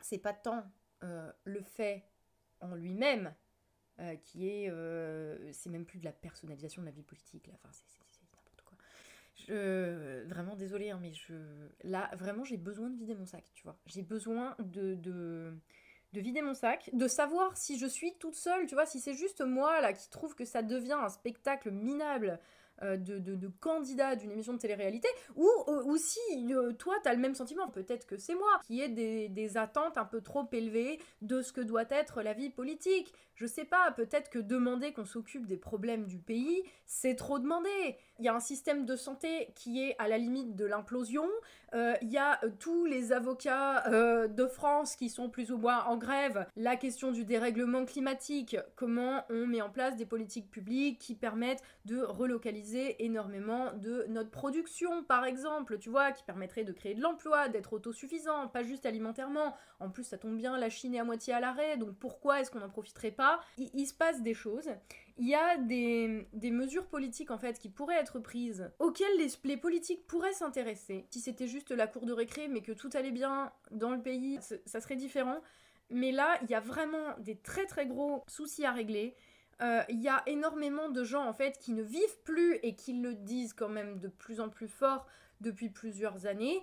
c'est 0.00 0.16
pas 0.16 0.32
tant 0.32 0.64
euh, 1.04 1.30
le 1.44 1.60
fait 1.60 2.02
en 2.60 2.74
lui-même 2.74 3.34
euh, 4.00 4.16
qui 4.16 4.48
est 4.48 4.72
c'est 5.52 5.68
même 5.68 5.84
plus 5.84 5.98
de 5.98 6.06
la 6.06 6.12
personnalisation 6.12 6.80
de 6.80 6.86
la 6.86 6.92
vie 6.92 7.02
politique 7.02 7.46
là, 7.46 7.52
enfin 7.62 7.68
c'est 7.70 8.22
n'importe 8.22 8.62
quoi. 8.62 8.78
Vraiment 10.34 10.56
désolé 10.56 10.88
hein, 10.88 10.98
mais 11.02 11.12
je 11.12 11.34
là 11.82 12.10
vraiment 12.14 12.44
j'ai 12.44 12.56
besoin 12.56 12.88
de 12.88 12.96
vider 12.96 13.14
mon 13.14 13.26
sac, 13.26 13.44
tu 13.52 13.64
vois. 13.64 13.78
J'ai 13.84 14.02
besoin 14.02 14.56
de, 14.60 14.94
de 14.94 15.52
de 16.12 16.20
vider 16.20 16.42
mon 16.42 16.54
sac, 16.54 16.90
de 16.92 17.06
savoir 17.06 17.56
si 17.56 17.78
je 17.78 17.86
suis 17.86 18.14
toute 18.14 18.34
seule, 18.34 18.66
tu 18.66 18.74
vois, 18.74 18.86
si 18.86 19.00
c'est 19.00 19.14
juste 19.14 19.42
moi 19.42 19.80
là 19.80 19.92
qui 19.92 20.08
trouve 20.08 20.34
que 20.34 20.44
ça 20.44 20.62
devient 20.62 20.98
un 21.00 21.08
spectacle 21.08 21.70
minable 21.70 22.38
euh, 22.82 22.96
de, 22.96 23.18
de, 23.18 23.48
candidat 23.60 24.14
d'une 24.14 24.30
émission 24.30 24.52
de 24.52 24.58
télé-réalité, 24.58 25.08
ou, 25.34 25.48
euh, 25.66 25.96
si 25.96 26.54
euh, 26.54 26.72
toi 26.72 26.94
t'as 27.02 27.12
le 27.12 27.18
même 27.18 27.34
sentiment, 27.34 27.66
peut-être 27.68 28.06
que 28.06 28.16
c'est 28.16 28.36
moi, 28.36 28.60
qui 28.68 28.80
ai 28.80 28.88
des, 28.88 29.56
attentes 29.56 29.98
un 29.98 30.04
peu 30.04 30.20
trop 30.20 30.46
élevées 30.52 31.00
de 31.20 31.42
ce 31.42 31.52
que 31.52 31.60
doit 31.60 31.86
être 31.90 32.22
la 32.22 32.34
vie 32.34 32.50
politique. 32.50 33.12
Je 33.38 33.46
sais 33.46 33.64
pas, 33.64 33.92
peut-être 33.92 34.30
que 34.30 34.40
demander 34.40 34.92
qu'on 34.92 35.04
s'occupe 35.04 35.46
des 35.46 35.56
problèmes 35.56 36.06
du 36.06 36.18
pays, 36.18 36.64
c'est 36.86 37.14
trop 37.14 37.38
demander. 37.38 37.96
Il 38.18 38.24
y 38.24 38.28
a 38.28 38.34
un 38.34 38.40
système 38.40 38.84
de 38.84 38.96
santé 38.96 39.52
qui 39.54 39.80
est 39.80 39.94
à 40.00 40.08
la 40.08 40.18
limite 40.18 40.56
de 40.56 40.64
l'implosion. 40.64 41.24
Euh, 41.72 41.94
il 42.02 42.10
y 42.10 42.18
a 42.18 42.40
euh, 42.42 42.50
tous 42.58 42.84
les 42.84 43.12
avocats 43.12 43.86
euh, 43.92 44.26
de 44.26 44.44
France 44.48 44.96
qui 44.96 45.08
sont 45.08 45.30
plus 45.30 45.52
ou 45.52 45.56
moins 45.56 45.84
en 45.84 45.96
grève. 45.98 46.48
La 46.56 46.74
question 46.74 47.12
du 47.12 47.24
dérèglement 47.24 47.84
climatique. 47.84 48.56
Comment 48.74 49.24
on 49.30 49.46
met 49.46 49.62
en 49.62 49.70
place 49.70 49.94
des 49.94 50.06
politiques 50.06 50.50
publiques 50.50 50.98
qui 50.98 51.14
permettent 51.14 51.62
de 51.84 52.02
relocaliser 52.02 53.04
énormément 53.04 53.72
de 53.74 54.04
notre 54.08 54.30
production, 54.30 55.04
par 55.04 55.24
exemple, 55.24 55.78
tu 55.78 55.90
vois, 55.90 56.10
qui 56.10 56.24
permettrait 56.24 56.64
de 56.64 56.72
créer 56.72 56.94
de 56.94 57.02
l'emploi, 57.02 57.48
d'être 57.48 57.74
autosuffisant, 57.74 58.48
pas 58.48 58.64
juste 58.64 58.84
alimentairement. 58.84 59.54
En 59.78 59.90
plus, 59.90 60.02
ça 60.02 60.18
tombe 60.18 60.36
bien, 60.36 60.58
la 60.58 60.70
Chine 60.70 60.96
est 60.96 60.98
à 60.98 61.04
moitié 61.04 61.34
à 61.34 61.38
l'arrêt, 61.38 61.76
donc 61.76 61.94
pourquoi 62.00 62.40
est-ce 62.40 62.50
qu'on 62.50 62.58
n'en 62.58 62.68
profiterait 62.68 63.12
pas 63.12 63.27
il 63.56 63.86
se 63.86 63.94
passe 63.94 64.22
des 64.22 64.34
choses 64.34 64.70
il 65.18 65.28
y 65.28 65.34
a 65.34 65.56
des, 65.58 66.26
mesures 66.50 66.86
politiques 66.86 67.30
en 67.30 67.38
fait 67.38 67.58
qui 67.58 67.68
pourraient 67.68 67.96
être 67.96 68.20
prises, 68.20 68.70
auxquelles 68.78 69.18
les, 69.44 69.56
politiques 69.56 70.06
pourraient 70.06 70.32
s'intéresser. 70.32 71.06
Si 71.10 71.20
c'était 71.20 71.48
juste 71.48 71.72
la 71.72 71.86
cour 71.86 72.06
de 72.06 72.12
récré, 72.12 72.48
mais 72.48 72.62
que 72.62 72.72
tout 72.72 72.90
allait 72.94 73.10
bien 73.10 73.52
dans 73.72 73.90
le 73.90 74.00
pays, 74.00 74.38
ça 74.64 74.80
serait 74.80 74.96
différent. 74.96 75.40
Mais 75.90 76.12
là, 76.12 76.38
il 76.42 76.50
y 76.50 76.54
a 76.54 76.60
vraiment 76.60 77.16
des 77.18 77.36
très 77.36 77.66
très 77.66 77.86
gros 77.86 78.24
soucis 78.28 78.64
à 78.64 78.72
régler. 78.72 79.16
Euh, 79.60 79.82
il 79.88 80.00
y 80.00 80.08
a 80.08 80.22
énormément 80.26 80.88
de 80.88 81.02
gens 81.02 81.24
en 81.24 81.32
fait 81.32 81.58
qui 81.58 81.72
ne 81.72 81.82
vivent 81.82 82.22
plus 82.24 82.54
et 82.62 82.76
qui 82.76 82.92
le 82.92 83.14
disent 83.14 83.54
quand 83.54 83.68
même 83.68 83.98
de 83.98 84.06
plus 84.06 84.40
en 84.40 84.48
plus 84.48 84.68
fort 84.68 85.06
depuis 85.40 85.68
plusieurs 85.68 86.26
années. 86.26 86.62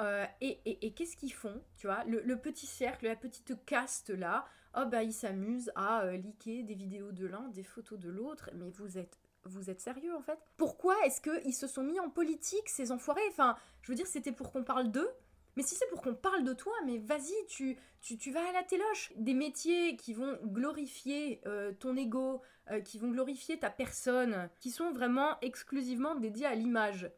Euh, 0.00 0.26
et, 0.40 0.92
qu'est-ce 0.92 1.16
qu'ils 1.16 1.32
font 1.32 1.60
Tu 1.76 1.86
vois, 1.86 2.04
le, 2.04 2.36
petit 2.36 2.66
cercle, 2.66 3.06
la 3.06 3.16
petite 3.16 3.64
caste 3.64 4.10
là, 4.10 4.46
oh 4.76 4.86
bah 4.86 5.02
ils 5.02 5.12
s'amusent 5.12 5.72
à 5.74 6.02
euh, 6.02 6.16
liker 6.16 6.62
des 6.62 6.74
vidéos 6.74 7.12
de 7.12 7.26
l'un, 7.26 7.48
des 7.48 7.64
photos 7.64 7.98
de 7.98 8.08
l'autre, 8.08 8.50
mais 8.54 8.70
vous 8.70 8.98
êtes 8.98 9.18
vous 9.44 9.70
êtes 9.70 9.80
sérieux 9.80 10.14
en 10.14 10.22
fait? 10.22 10.38
Pourquoi 10.56 10.94
est-ce 11.04 11.20
qu'ils 11.20 11.54
se 11.54 11.66
sont 11.66 11.82
mis 11.82 12.00
en 12.00 12.10
politique, 12.10 12.68
ces 12.68 12.92
enfoirés? 12.92 13.22
Enfin, 13.30 13.56
je 13.82 13.92
veux 13.92 13.96
dire, 13.96 14.06
c'était 14.06 14.32
pour 14.32 14.50
qu'on 14.52 14.64
parle 14.64 14.90
d'eux. 14.90 15.10
Mais 15.56 15.62
si 15.62 15.74
c'est 15.74 15.88
pour 15.88 16.02
qu'on 16.02 16.14
parle 16.14 16.44
de 16.44 16.52
toi, 16.52 16.74
mais 16.84 16.98
vas-y, 16.98 17.34
tu, 17.48 17.78
tu, 18.02 18.30
vas 18.30 18.46
à 18.46 18.52
la 18.52 18.62
téloche. 18.62 19.12
Des 19.16 19.32
métiers 19.32 19.96
qui 19.96 20.12
vont 20.12 20.38
glorifier 20.44 21.40
euh, 21.46 21.72
ton 21.72 21.96
ego, 21.96 22.42
euh, 22.70 22.80
qui 22.80 22.98
vont 22.98 23.08
glorifier 23.08 23.58
ta 23.58 23.70
personne, 23.70 24.50
qui 24.60 24.70
sont 24.70 24.92
vraiment 24.92 25.40
exclusivement 25.40 26.14
dédiés 26.14 26.46
à 26.46 26.54
l'image. 26.54 27.10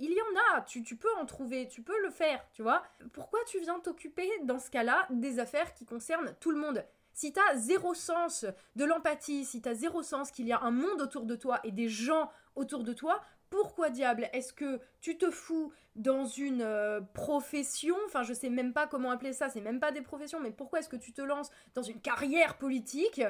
Il 0.00 0.10
y 0.10 0.20
en 0.20 0.56
a, 0.56 0.62
tu, 0.62 0.82
tu, 0.82 0.96
peux 0.96 1.14
en 1.20 1.24
trouver, 1.24 1.68
tu 1.68 1.82
peux 1.82 2.00
le 2.02 2.10
faire, 2.10 2.44
tu 2.52 2.62
vois. 2.62 2.82
Pourquoi 3.12 3.38
tu 3.46 3.60
viens 3.60 3.78
t'occuper 3.78 4.28
dans 4.42 4.58
ce 4.58 4.70
cas-là 4.70 5.06
des 5.10 5.38
affaires 5.38 5.72
qui 5.72 5.84
concernent 5.84 6.34
tout 6.40 6.50
le 6.50 6.58
monde? 6.58 6.84
Si 7.14 7.32
t'as 7.32 7.54
zéro 7.54 7.94
sens 7.94 8.44
de 8.74 8.84
l'empathie, 8.84 9.44
si 9.44 9.62
t'as 9.62 9.74
zéro 9.74 10.02
sens 10.02 10.30
qu'il 10.30 10.48
y 10.48 10.52
a 10.52 10.60
un 10.60 10.72
monde 10.72 11.00
autour 11.00 11.24
de 11.24 11.36
toi 11.36 11.60
et 11.62 11.70
des 11.70 11.88
gens 11.88 12.28
autour 12.56 12.82
de 12.82 12.92
toi, 12.92 13.22
pourquoi 13.50 13.88
diable 13.88 14.28
est-ce 14.32 14.52
que 14.52 14.80
tu 15.00 15.16
te 15.16 15.30
fous 15.30 15.72
dans 15.94 16.24
une 16.24 16.62
euh, 16.62 17.00
profession, 17.00 17.94
enfin 18.06 18.24
je 18.24 18.34
sais 18.34 18.50
même 18.50 18.72
pas 18.72 18.88
comment 18.88 19.12
appeler 19.12 19.32
ça, 19.32 19.48
c'est 19.48 19.60
même 19.60 19.78
pas 19.78 19.92
des 19.92 20.02
professions, 20.02 20.40
mais 20.40 20.50
pourquoi 20.50 20.80
est-ce 20.80 20.88
que 20.88 20.96
tu 20.96 21.12
te 21.12 21.22
lances 21.22 21.52
dans 21.74 21.82
une 21.82 22.00
carrière 22.00 22.58
politique? 22.58 23.22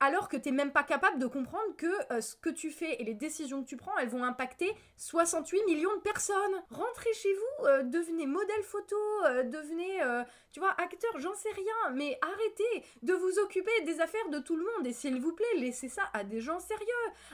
Alors 0.00 0.28
que 0.28 0.36
tu 0.36 0.50
n'es 0.50 0.56
même 0.56 0.72
pas 0.72 0.82
capable 0.82 1.18
de 1.18 1.26
comprendre 1.26 1.76
que 1.76 2.12
euh, 2.12 2.20
ce 2.22 2.34
que 2.34 2.48
tu 2.48 2.70
fais 2.70 3.00
et 3.00 3.04
les 3.04 3.14
décisions 3.14 3.62
que 3.62 3.68
tu 3.68 3.76
prends, 3.76 3.96
elles 3.98 4.08
vont 4.08 4.24
impacter 4.24 4.74
68 4.96 5.64
millions 5.66 5.94
de 5.94 6.00
personnes. 6.00 6.36
Rentrez 6.70 7.12
chez 7.12 7.32
vous, 7.32 7.66
euh, 7.66 7.82
devenez 7.82 8.26
modèle 8.26 8.62
photo, 8.62 8.96
euh, 9.26 9.44
devenez, 9.44 10.00
tu 10.52 10.60
vois, 10.60 10.72
acteur, 10.80 11.18
j'en 11.18 11.34
sais 11.34 11.52
rien, 11.52 11.94
mais 11.94 12.18
arrêtez 12.22 12.84
de 13.02 13.12
vous 13.12 13.38
occuper 13.38 13.70
des 13.84 14.00
affaires 14.00 14.28
de 14.30 14.38
tout 14.38 14.56
le 14.56 14.64
monde 14.64 14.86
et 14.86 14.92
s'il 14.92 15.20
vous 15.20 15.32
plaît, 15.32 15.46
laissez 15.56 15.88
ça 15.88 16.02
à 16.14 16.24
des 16.24 16.40
gens 16.40 16.58
sérieux, 16.58 16.86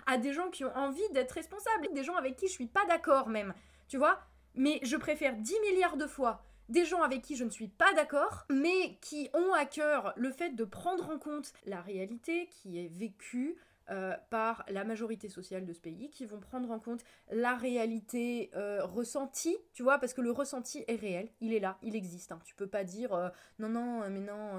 à 0.06 0.18
des 0.18 0.32
gens 0.32 0.50
qui 0.50 0.64
ont 0.64 0.76
envie 0.76 1.08
d'être 1.10 1.32
responsables, 1.32 1.88
des 1.92 2.02
gens 2.02 2.16
avec 2.16 2.36
qui 2.36 2.48
je 2.48 2.52
suis 2.52 2.66
pas 2.66 2.84
d'accord 2.86 3.28
même, 3.28 3.54
tu 3.88 3.96
vois. 3.96 4.18
Mais 4.54 4.80
je 4.82 4.96
préfère 4.96 5.36
10 5.36 5.60
milliards 5.60 5.96
de 5.96 6.06
fois 6.06 6.42
des 6.68 6.84
gens 6.84 7.02
avec 7.02 7.22
qui 7.22 7.36
je 7.36 7.44
ne 7.44 7.50
suis 7.50 7.68
pas 7.68 7.92
d'accord, 7.94 8.44
mais 8.50 8.98
qui 9.00 9.28
ont 9.34 9.52
à 9.52 9.64
cœur 9.64 10.12
le 10.16 10.30
fait 10.30 10.50
de 10.50 10.64
prendre 10.64 11.08
en 11.10 11.18
compte 11.18 11.52
la 11.64 11.80
réalité 11.80 12.48
qui 12.50 12.78
est 12.78 12.88
vécue 12.88 13.56
euh, 13.88 14.16
par 14.30 14.64
la 14.68 14.82
majorité 14.82 15.28
sociale 15.28 15.64
de 15.64 15.72
ce 15.72 15.78
pays 15.78 16.10
qui 16.10 16.26
vont 16.26 16.40
prendre 16.40 16.72
en 16.72 16.80
compte 16.80 17.04
la 17.30 17.54
réalité 17.54 18.50
euh, 18.56 18.84
ressentie, 18.84 19.56
tu 19.72 19.84
vois, 19.84 20.00
parce 20.00 20.12
que 20.12 20.20
le 20.20 20.32
ressenti 20.32 20.84
est 20.88 20.96
réel, 20.96 21.28
il 21.40 21.54
est 21.54 21.60
là, 21.60 21.78
il 21.82 21.94
existe. 21.94 22.32
Hein. 22.32 22.40
Tu 22.44 22.56
peux 22.56 22.66
pas 22.66 22.82
dire 22.82 23.14
euh, 23.14 23.28
non, 23.60 23.68
non, 23.68 24.10
mais 24.10 24.18
non, 24.18 24.54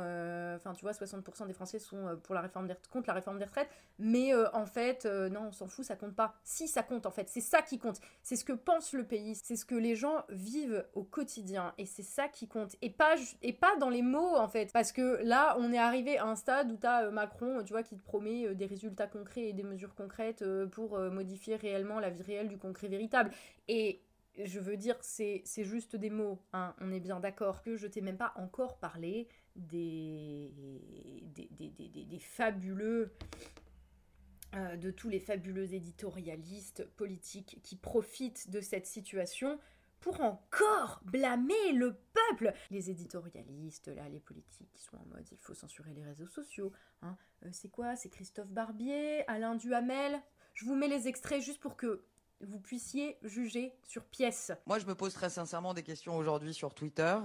enfin, 0.56 0.72
tu 0.74 0.84
vois, 0.84 0.94
60% 0.94 1.46
des 1.46 1.52
Français 1.52 1.78
sont 1.78 2.18
pour 2.24 2.36
la 2.36 2.42
réforme 2.42 2.68
des, 2.68 2.76
contre 2.90 3.08
la 3.08 3.16
réforme 3.16 3.38
des 3.38 3.44
retraites, 3.44 3.70
mais 4.00 4.34
en 4.34 4.66
fait, 4.66 5.06
non, 5.06 5.48
on 5.50 5.52
s'en 5.52 5.68
fout, 5.68 5.84
ça 5.84 5.98
compte 5.98 6.16
pas. 6.16 6.36
Si, 6.46 6.70
ça 6.70 6.84
compte 6.84 7.06
en 7.06 7.12
fait, 7.12 7.28
c'est 7.28 7.42
ça 7.42 7.62
qui 7.62 7.80
compte, 7.80 8.00
c'est 8.24 8.38
ce 8.38 8.46
que 8.46 8.54
pense 8.54 8.94
le 8.94 9.06
pays, 9.06 9.36
c'est 9.36 9.58
ce 9.58 9.66
que 9.66 9.76
les 9.76 9.96
gens 9.96 10.24
vivent 10.30 10.86
au 10.94 11.04
quotidien, 11.04 11.74
et 11.78 11.86
c'est 11.86 12.04
ça 12.04 12.30
qui 12.30 12.48
compte, 12.48 12.78
et 12.82 12.90
pas, 12.90 13.16
et 13.42 13.52
pas 13.54 13.76
dans 13.76 13.90
les 13.90 14.02
mots 14.04 14.38
en 14.38 14.48
fait, 14.48 14.72
parce 14.72 14.94
que 14.94 15.20
là, 15.24 15.58
on 15.60 15.74
est 15.74 15.78
arrivé 15.78 16.18
à 16.18 16.26
un 16.28 16.36
stade 16.36 16.72
où 16.72 16.78
tu 16.78 16.88
as 16.88 17.12
Macron, 17.12 17.62
tu 17.66 17.74
vois, 17.74 17.84
qui 17.84 17.98
te 17.98 18.04
promet 18.04 18.56
des 18.56 18.66
résultats 18.66 19.08
et 19.38 19.54
des 19.54 19.64
mesures 19.64 19.96
concrètes 19.96 20.42
euh, 20.42 20.68
pour 20.68 20.96
euh, 20.96 21.10
modifier 21.10 21.56
réellement 21.56 22.00
la 22.00 22.10
vie 22.10 22.24
réelle 22.24 22.48
du 22.48 22.58
concret 22.58 22.88
véritable. 22.88 23.32
Et 23.68 24.02
je 24.44 24.60
veux 24.60 24.78
dire, 24.78 24.96
c'est 25.02 25.44
juste 25.58 25.96
des 25.96 26.10
mots, 26.10 26.40
hein, 26.54 26.76
on 26.80 26.92
est 26.92 27.00
bien 27.00 27.20
d'accord. 27.20 27.64
Que 27.64 27.76
je 27.76 27.88
t'ai 27.88 28.02
même 28.02 28.18
pas 28.18 28.34
encore 28.36 28.78
parlé 28.78 29.28
des, 29.56 30.52
des, 31.36 31.50
des, 31.58 31.70
des, 31.70 32.06
des 32.06 32.20
fabuleux 32.20 33.12
euh, 34.56 34.78
de 34.78 34.92
tous 34.92 35.10
les 35.10 35.20
fabuleux 35.20 35.74
éditorialistes 35.74 36.86
politiques 36.96 37.60
qui 37.64 37.76
profitent 37.76 38.50
de 38.50 38.62
cette 38.62 38.86
situation 38.86 39.60
pour 40.00 40.22
encore 40.22 41.02
blâmer 41.06 41.72
le 41.74 41.98
peuple. 42.14 42.54
Les 42.70 42.90
éditorialistes, 42.90 43.88
là, 43.88 44.08
les 44.10 44.20
politiques 44.20 44.72
qui 44.74 44.84
sont 44.84 44.98
en 44.98 45.06
mode 45.06 45.28
il 45.32 45.38
faut 45.38 45.54
censurer 45.54 45.94
les 45.94 46.04
réseaux 46.04 46.28
sociaux. 46.28 46.72
Hein. 47.02 47.18
Euh, 47.44 47.50
c'est 47.52 47.70
quoi? 47.70 47.96
C'est 47.96 48.10
Christophe 48.10 48.50
Barbier, 48.50 49.28
Alain 49.30 49.56
Duhamel? 49.56 50.22
Je 50.54 50.66
vous 50.66 50.76
mets 50.76 50.88
les 50.88 51.08
extraits 51.08 51.42
juste 51.42 51.60
pour 51.60 51.78
que 51.78 52.04
vous 52.42 52.60
puissiez 52.60 53.18
juger 53.24 53.74
sur 53.84 54.06
pièce. 54.06 54.52
Moi, 54.66 54.80
je 54.80 54.86
me 54.86 54.96
pose 54.96 55.14
très 55.14 55.30
sincèrement 55.30 55.74
des 55.74 55.84
questions 55.84 56.16
aujourd'hui 56.18 56.54
sur 56.54 56.74
Twitter. 56.74 57.18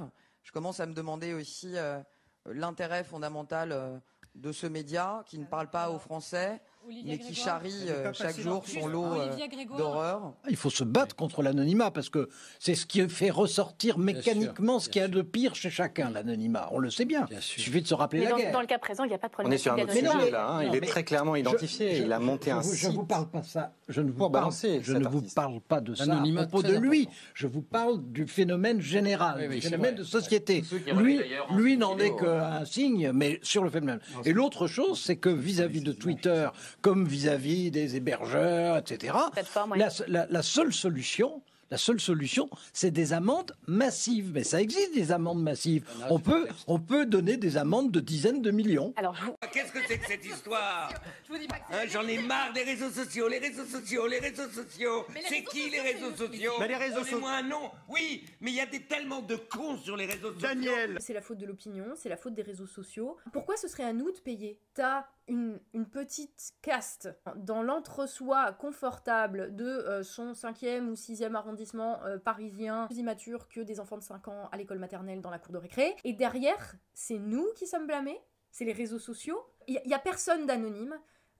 Je 0.42 0.52
commence 0.52 0.80
à 0.80 0.86
me 0.86 0.94
demander 0.94 1.34
aussi 1.34 1.76
euh, 1.76 2.00
l'intérêt 2.46 3.04
fondamental 3.04 3.72
euh, 3.72 3.98
de 4.34 4.52
ce 4.52 4.66
média 4.66 5.22
qui 5.26 5.38
ne 5.38 5.44
parle 5.44 5.70
pas 5.70 5.90
aux 5.90 5.98
Français 5.98 6.60
mais 7.04 7.18
qui 7.18 7.34
charrie 7.34 7.88
euh, 7.88 8.12
chaque 8.12 8.38
jour 8.38 8.64
son 8.66 8.86
lot 8.86 9.14
euh, 9.14 9.30
d'horreur. 9.76 10.34
Il 10.48 10.56
faut 10.56 10.70
se 10.70 10.84
battre 10.84 11.14
contre 11.14 11.42
l'anonymat 11.42 11.90
parce 11.90 12.08
que 12.08 12.28
c'est 12.58 12.74
ce 12.74 12.86
qui 12.86 13.06
fait 13.08 13.30
ressortir 13.30 13.98
mécaniquement 13.98 14.78
ce 14.78 14.88
qu'il 14.88 15.02
y 15.02 15.04
a 15.04 15.08
de 15.08 15.22
pire 15.22 15.54
chez 15.54 15.70
chacun, 15.70 16.10
l'anonymat. 16.10 16.68
On 16.72 16.78
le 16.78 16.90
sait 16.90 17.04
bien. 17.04 17.26
Il 17.30 17.40
suffit 17.40 17.82
de 17.82 17.86
se 17.86 17.94
rappeler 17.94 18.24
la 18.24 18.32
guerre. 18.32 18.52
Dans 18.52 18.60
le 18.60 18.66
cas 18.66 18.78
présent, 18.78 19.04
il 19.04 19.08
n'y 19.08 19.14
a 19.14 19.18
pas 19.18 19.28
de 19.28 19.32
problème. 19.32 19.52
On 19.52 19.54
est 19.54 19.58
sur 19.58 19.72
un 19.72 19.78
autre 19.78 19.92
sujet 19.92 20.30
là. 20.30 20.48
Hein. 20.48 20.64
il 20.64 20.74
est 20.74 20.80
très 20.80 21.04
clairement 21.04 21.36
identifié. 21.36 21.98
il 21.98 22.12
a 22.12 22.18
monté 22.18 22.50
un 22.50 22.62
site. 22.62 22.74
Je 22.74 22.88
ne 22.88 22.94
vous 22.94 23.04
parle 23.04 23.28
pas 23.28 23.42
ça. 23.42 23.72
Je 23.88 24.00
ne 24.00 24.10
vous 24.10 24.30
parle, 24.30 24.52
je 24.80 24.92
ne 24.94 25.08
vous 25.08 25.22
parle 25.34 25.60
pas 25.60 25.80
de 25.80 25.94
ça 25.94 26.04
à 26.04 26.46
propos 26.46 26.62
de 26.62 26.76
lui. 26.76 27.08
Je 27.34 27.46
vous 27.46 27.62
parle 27.62 28.02
du 28.02 28.26
phénomène 28.26 28.80
général, 28.80 29.48
du 29.48 29.60
phénomène 29.60 29.94
de 29.94 30.04
société. 30.04 30.64
Lui, 30.96 31.20
lui 31.50 31.76
n'en 31.76 31.98
est 31.98 32.14
qu'un 32.16 32.64
signe, 32.64 33.12
mais 33.12 33.38
sur 33.42 33.64
le 33.64 33.70
phénomène. 33.70 34.00
Et 34.24 34.32
l'autre 34.32 34.66
chose, 34.66 35.00
c'est 35.00 35.16
que 35.16 35.28
vis-à-vis 35.28 35.80
de 35.80 35.92
Twitter, 35.92 36.48
comme 36.82 37.06
vis-à-vis 37.06 37.70
des 37.70 37.96
hébergeurs, 37.96 38.76
etc. 38.76 39.14
la, 39.36 40.42
seule 40.42 40.72
solution, 40.72 41.42
la 41.72 41.78
seule 41.78 42.00
solution, 42.00 42.50
c'est 42.74 42.90
des 42.90 43.14
amendes 43.14 43.56
massives. 43.66 44.32
Mais 44.34 44.44
ça 44.44 44.60
existe 44.60 44.94
des 44.94 45.10
amendes 45.10 45.42
massives. 45.42 45.88
on 46.10 46.18
peut, 46.18 46.46
on 46.66 46.78
peut 46.78 47.06
donner 47.06 47.38
des 47.38 47.56
amendes 47.56 47.90
de 47.90 48.00
dizaines 48.00 48.42
de 48.42 48.50
millions. 48.50 48.92
Alors, 48.96 49.16
qu'est-ce 49.50 49.72
que 49.72 49.78
c'est 49.88 49.96
que 49.96 50.06
cette 50.06 50.26
histoire 50.26 50.92
hein, 51.30 51.86
J'en 51.88 52.06
ai 52.06 52.18
marre 52.18 52.52
des 52.52 52.64
réseaux 52.64 52.90
sociaux, 52.90 53.26
les 53.26 53.38
réseaux 53.38 53.64
sociaux, 53.64 54.06
les 54.06 54.18
réseaux 54.18 54.50
sociaux. 54.50 55.06
C'est 55.26 55.44
qui 55.44 55.70
les 55.70 55.80
réseaux 55.80 56.14
sociaux 56.14 56.52
mais 56.60 56.68
les 56.68 56.76
réseaux 56.76 56.98
sociaux. 56.98 57.20
moi 57.20 57.32
un 57.32 57.42
nom. 57.42 57.70
Oui, 57.88 58.24
mais 58.42 58.50
il 58.50 58.56
y 58.56 58.60
a 58.60 58.66
des, 58.66 58.82
tellement 58.82 59.22
de 59.22 59.36
cons 59.36 59.78
sur 59.78 59.96
les 59.96 60.04
réseaux 60.04 60.32
sociaux. 60.34 60.48
Daniel. 60.48 60.98
C'est 61.00 61.14
la 61.14 61.22
faute 61.22 61.38
de 61.38 61.46
l'opinion, 61.46 61.86
c'est 61.96 62.10
la 62.10 62.18
faute 62.18 62.34
des 62.34 62.42
réseaux 62.42 62.66
sociaux. 62.66 63.16
Pourquoi 63.32 63.56
ce 63.56 63.68
serait 63.68 63.84
à 63.84 63.94
nous 63.94 64.10
de 64.10 64.18
payer? 64.18 64.60
T'as 64.74 65.06
une, 65.28 65.60
petite 65.90 66.52
caste 66.62 67.10
dans 67.36 67.62
l'entre-soi 67.62 68.52
confortable 68.52 69.54
de 69.54 69.64
euh, 69.64 70.02
son 70.02 70.34
cinquième 70.34 70.88
ou 70.88 70.96
sixième 70.96 71.36
arrondissement 71.36 72.02
euh, 72.04 72.18
parisien, 72.18 72.86
plus 72.86 72.98
immature 72.98 73.48
que 73.48 73.60
des 73.60 73.80
enfants 73.80 73.98
de 73.98 74.02
5 74.02 74.28
ans 74.28 74.48
à 74.50 74.56
l'école 74.56 74.78
maternelle 74.78 75.20
dans 75.20 75.30
la 75.30 75.38
cour 75.38 75.52
de 75.52 75.58
récré. 75.58 75.96
Et 76.04 76.12
derrière, 76.12 76.74
c'est 76.92 77.18
nous 77.18 77.46
qui 77.54 77.66
sommes 77.66 77.86
blâmés, 77.86 78.20
c'est 78.50 78.64
les 78.64 78.72
réseaux 78.72 78.98
sociaux. 78.98 79.40
Il 79.68 79.80
n'y 79.86 79.94
a, 79.94 79.98
personne 79.98 80.46
d'anonyme. 80.46 80.98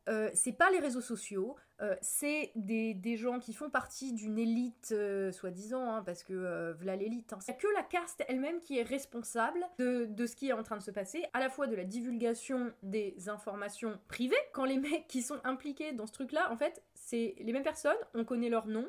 Euh, 0.09 0.31
c'est 0.35 0.53
pas 0.53 0.71
les 0.71 0.81
réseaux 0.81 1.01
sociaux, 1.01 1.57
euh, 1.81 1.95
c'est 2.01 2.51
des, 2.57 3.17
gens 3.17 3.39
qui 3.39 3.53
font 3.53 3.71
partie 3.71 4.13
d'une 4.13 4.39
élite, 4.39 4.91
euh, 4.93 5.31
soi-disant, 5.31 5.95
hein, 5.95 6.03
parce 6.03 6.25
que 6.25 6.73
voilà 6.77 6.97
l'élite. 6.97 7.33
Hein. 7.33 7.39
C'est 7.41 7.57
que 7.57 7.69
la 7.75 7.83
caste 7.83 8.25
elle-même 8.29 8.59
qui 8.59 8.79
est 8.79 8.83
responsable 8.83 9.61
de, 9.79 10.07
de, 10.07 10.27
ce 10.27 10.35
qui 10.35 10.49
est 10.49 10.53
en 10.53 10.63
train 10.63 10.77
de 10.77 10.83
se 10.83 10.91
passer, 10.91 11.25
à 11.35 11.41
la 11.41 11.51
fois 11.51 11.67
de 11.67 11.77
la 11.77 11.85
divulgation 11.85 12.73
des 12.83 13.29
informations 13.29 13.99
privées. 14.09 14.35
Quand 14.53 14.65
les 14.65 14.79
mecs 14.79 15.07
qui 15.07 15.23
sont 15.23 15.41
impliqués 15.45 15.93
dans 15.93 16.07
ce 16.07 16.13
truc-là, 16.13 16.51
en 16.51 16.57
fait, 16.57 16.83
c'est 16.95 17.35
les 17.39 17.53
mêmes 17.53 17.63
personnes, 17.63 17.97
on 18.15 18.25
connaît 18.25 18.49
leur 18.49 18.67
nom, 18.67 18.89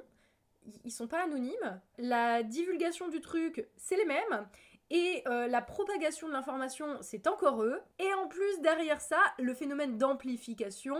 ils 0.84 0.91
sont 0.91 1.08
pas 1.08 1.24
anonymes. 1.24 1.82
La 1.98 2.43
divulgation 2.43 3.08
du 3.10 3.22
truc, 3.22 3.67
c'est 3.77 3.98
les 3.98 4.05
mêmes. 4.05 4.48
Et 4.94 5.24
euh, 5.26 5.48
la 5.48 5.64
propagation 5.64 6.28
de 6.28 6.34
l'information, 6.34 7.00
c'est 7.02 7.26
encore 7.26 7.64
eux. 7.64 7.82
Et 7.98 8.14
en 8.14 8.28
plus, 8.28 8.62
derrière 8.62 9.02
ça, 9.02 9.20
le 9.40 9.56
phénomène 9.56 9.98
d'amplification, 9.98 10.96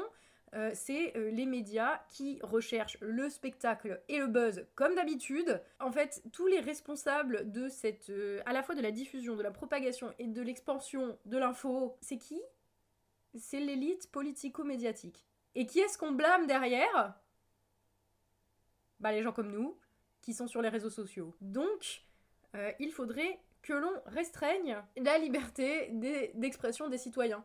euh, 0.56 0.72
c'est 0.74 1.16
euh, 1.16 1.30
les 1.30 1.46
médias 1.46 2.02
qui 2.10 2.40
recherchent 2.42 2.98
le 3.02 3.30
spectacle 3.30 4.02
et 4.10 4.18
le 4.18 4.26
buzz 4.26 4.66
comme 4.74 4.96
d'habitude. 4.96 5.62
En 5.80 5.92
fait, 5.92 6.24
tous 6.32 6.48
les 6.48 6.60
responsables 6.60 7.52
de 7.52 7.70
cette, 7.70 8.12
à 8.48 8.52
la 8.52 8.64
fois 8.64 8.74
de 8.74 8.82
la 8.82 8.90
diffusion, 8.90 9.36
de 9.36 9.44
la 9.44 9.52
propagation 9.52 10.12
et 10.18 10.26
de 10.26 10.42
l'expansion 10.42 11.20
de 11.26 11.38
l'info, 11.38 11.96
c'est 12.02 12.18
qui? 12.18 12.42
C'est 13.38 13.60
l'élite 13.60 14.12
politico-médiatique. 14.12 15.28
Et 15.54 15.68
qui 15.68 15.80
est-ce 15.80 16.00
qu'on 16.00 16.14
blâme 16.14 16.48
derrière? 16.48 17.14
Bah 19.00 19.12
les 19.12 19.22
gens 19.22 19.34
comme 19.34 19.52
nous, 19.52 19.78
qui 20.24 20.34
sont 20.34 20.48
sur 20.48 20.64
les 20.64 20.70
réseaux 20.70 20.90
sociaux. 20.90 21.36
Donc, 21.42 22.04
il 22.80 22.92
faudrait 22.92 23.40
que 23.64 23.74
l'on 23.74 23.94
restreigne 24.06 24.78
la 24.98 25.18
liberté 25.18 25.90
d'expression 26.36 26.90
des 26.90 26.98
citoyens. 26.98 27.44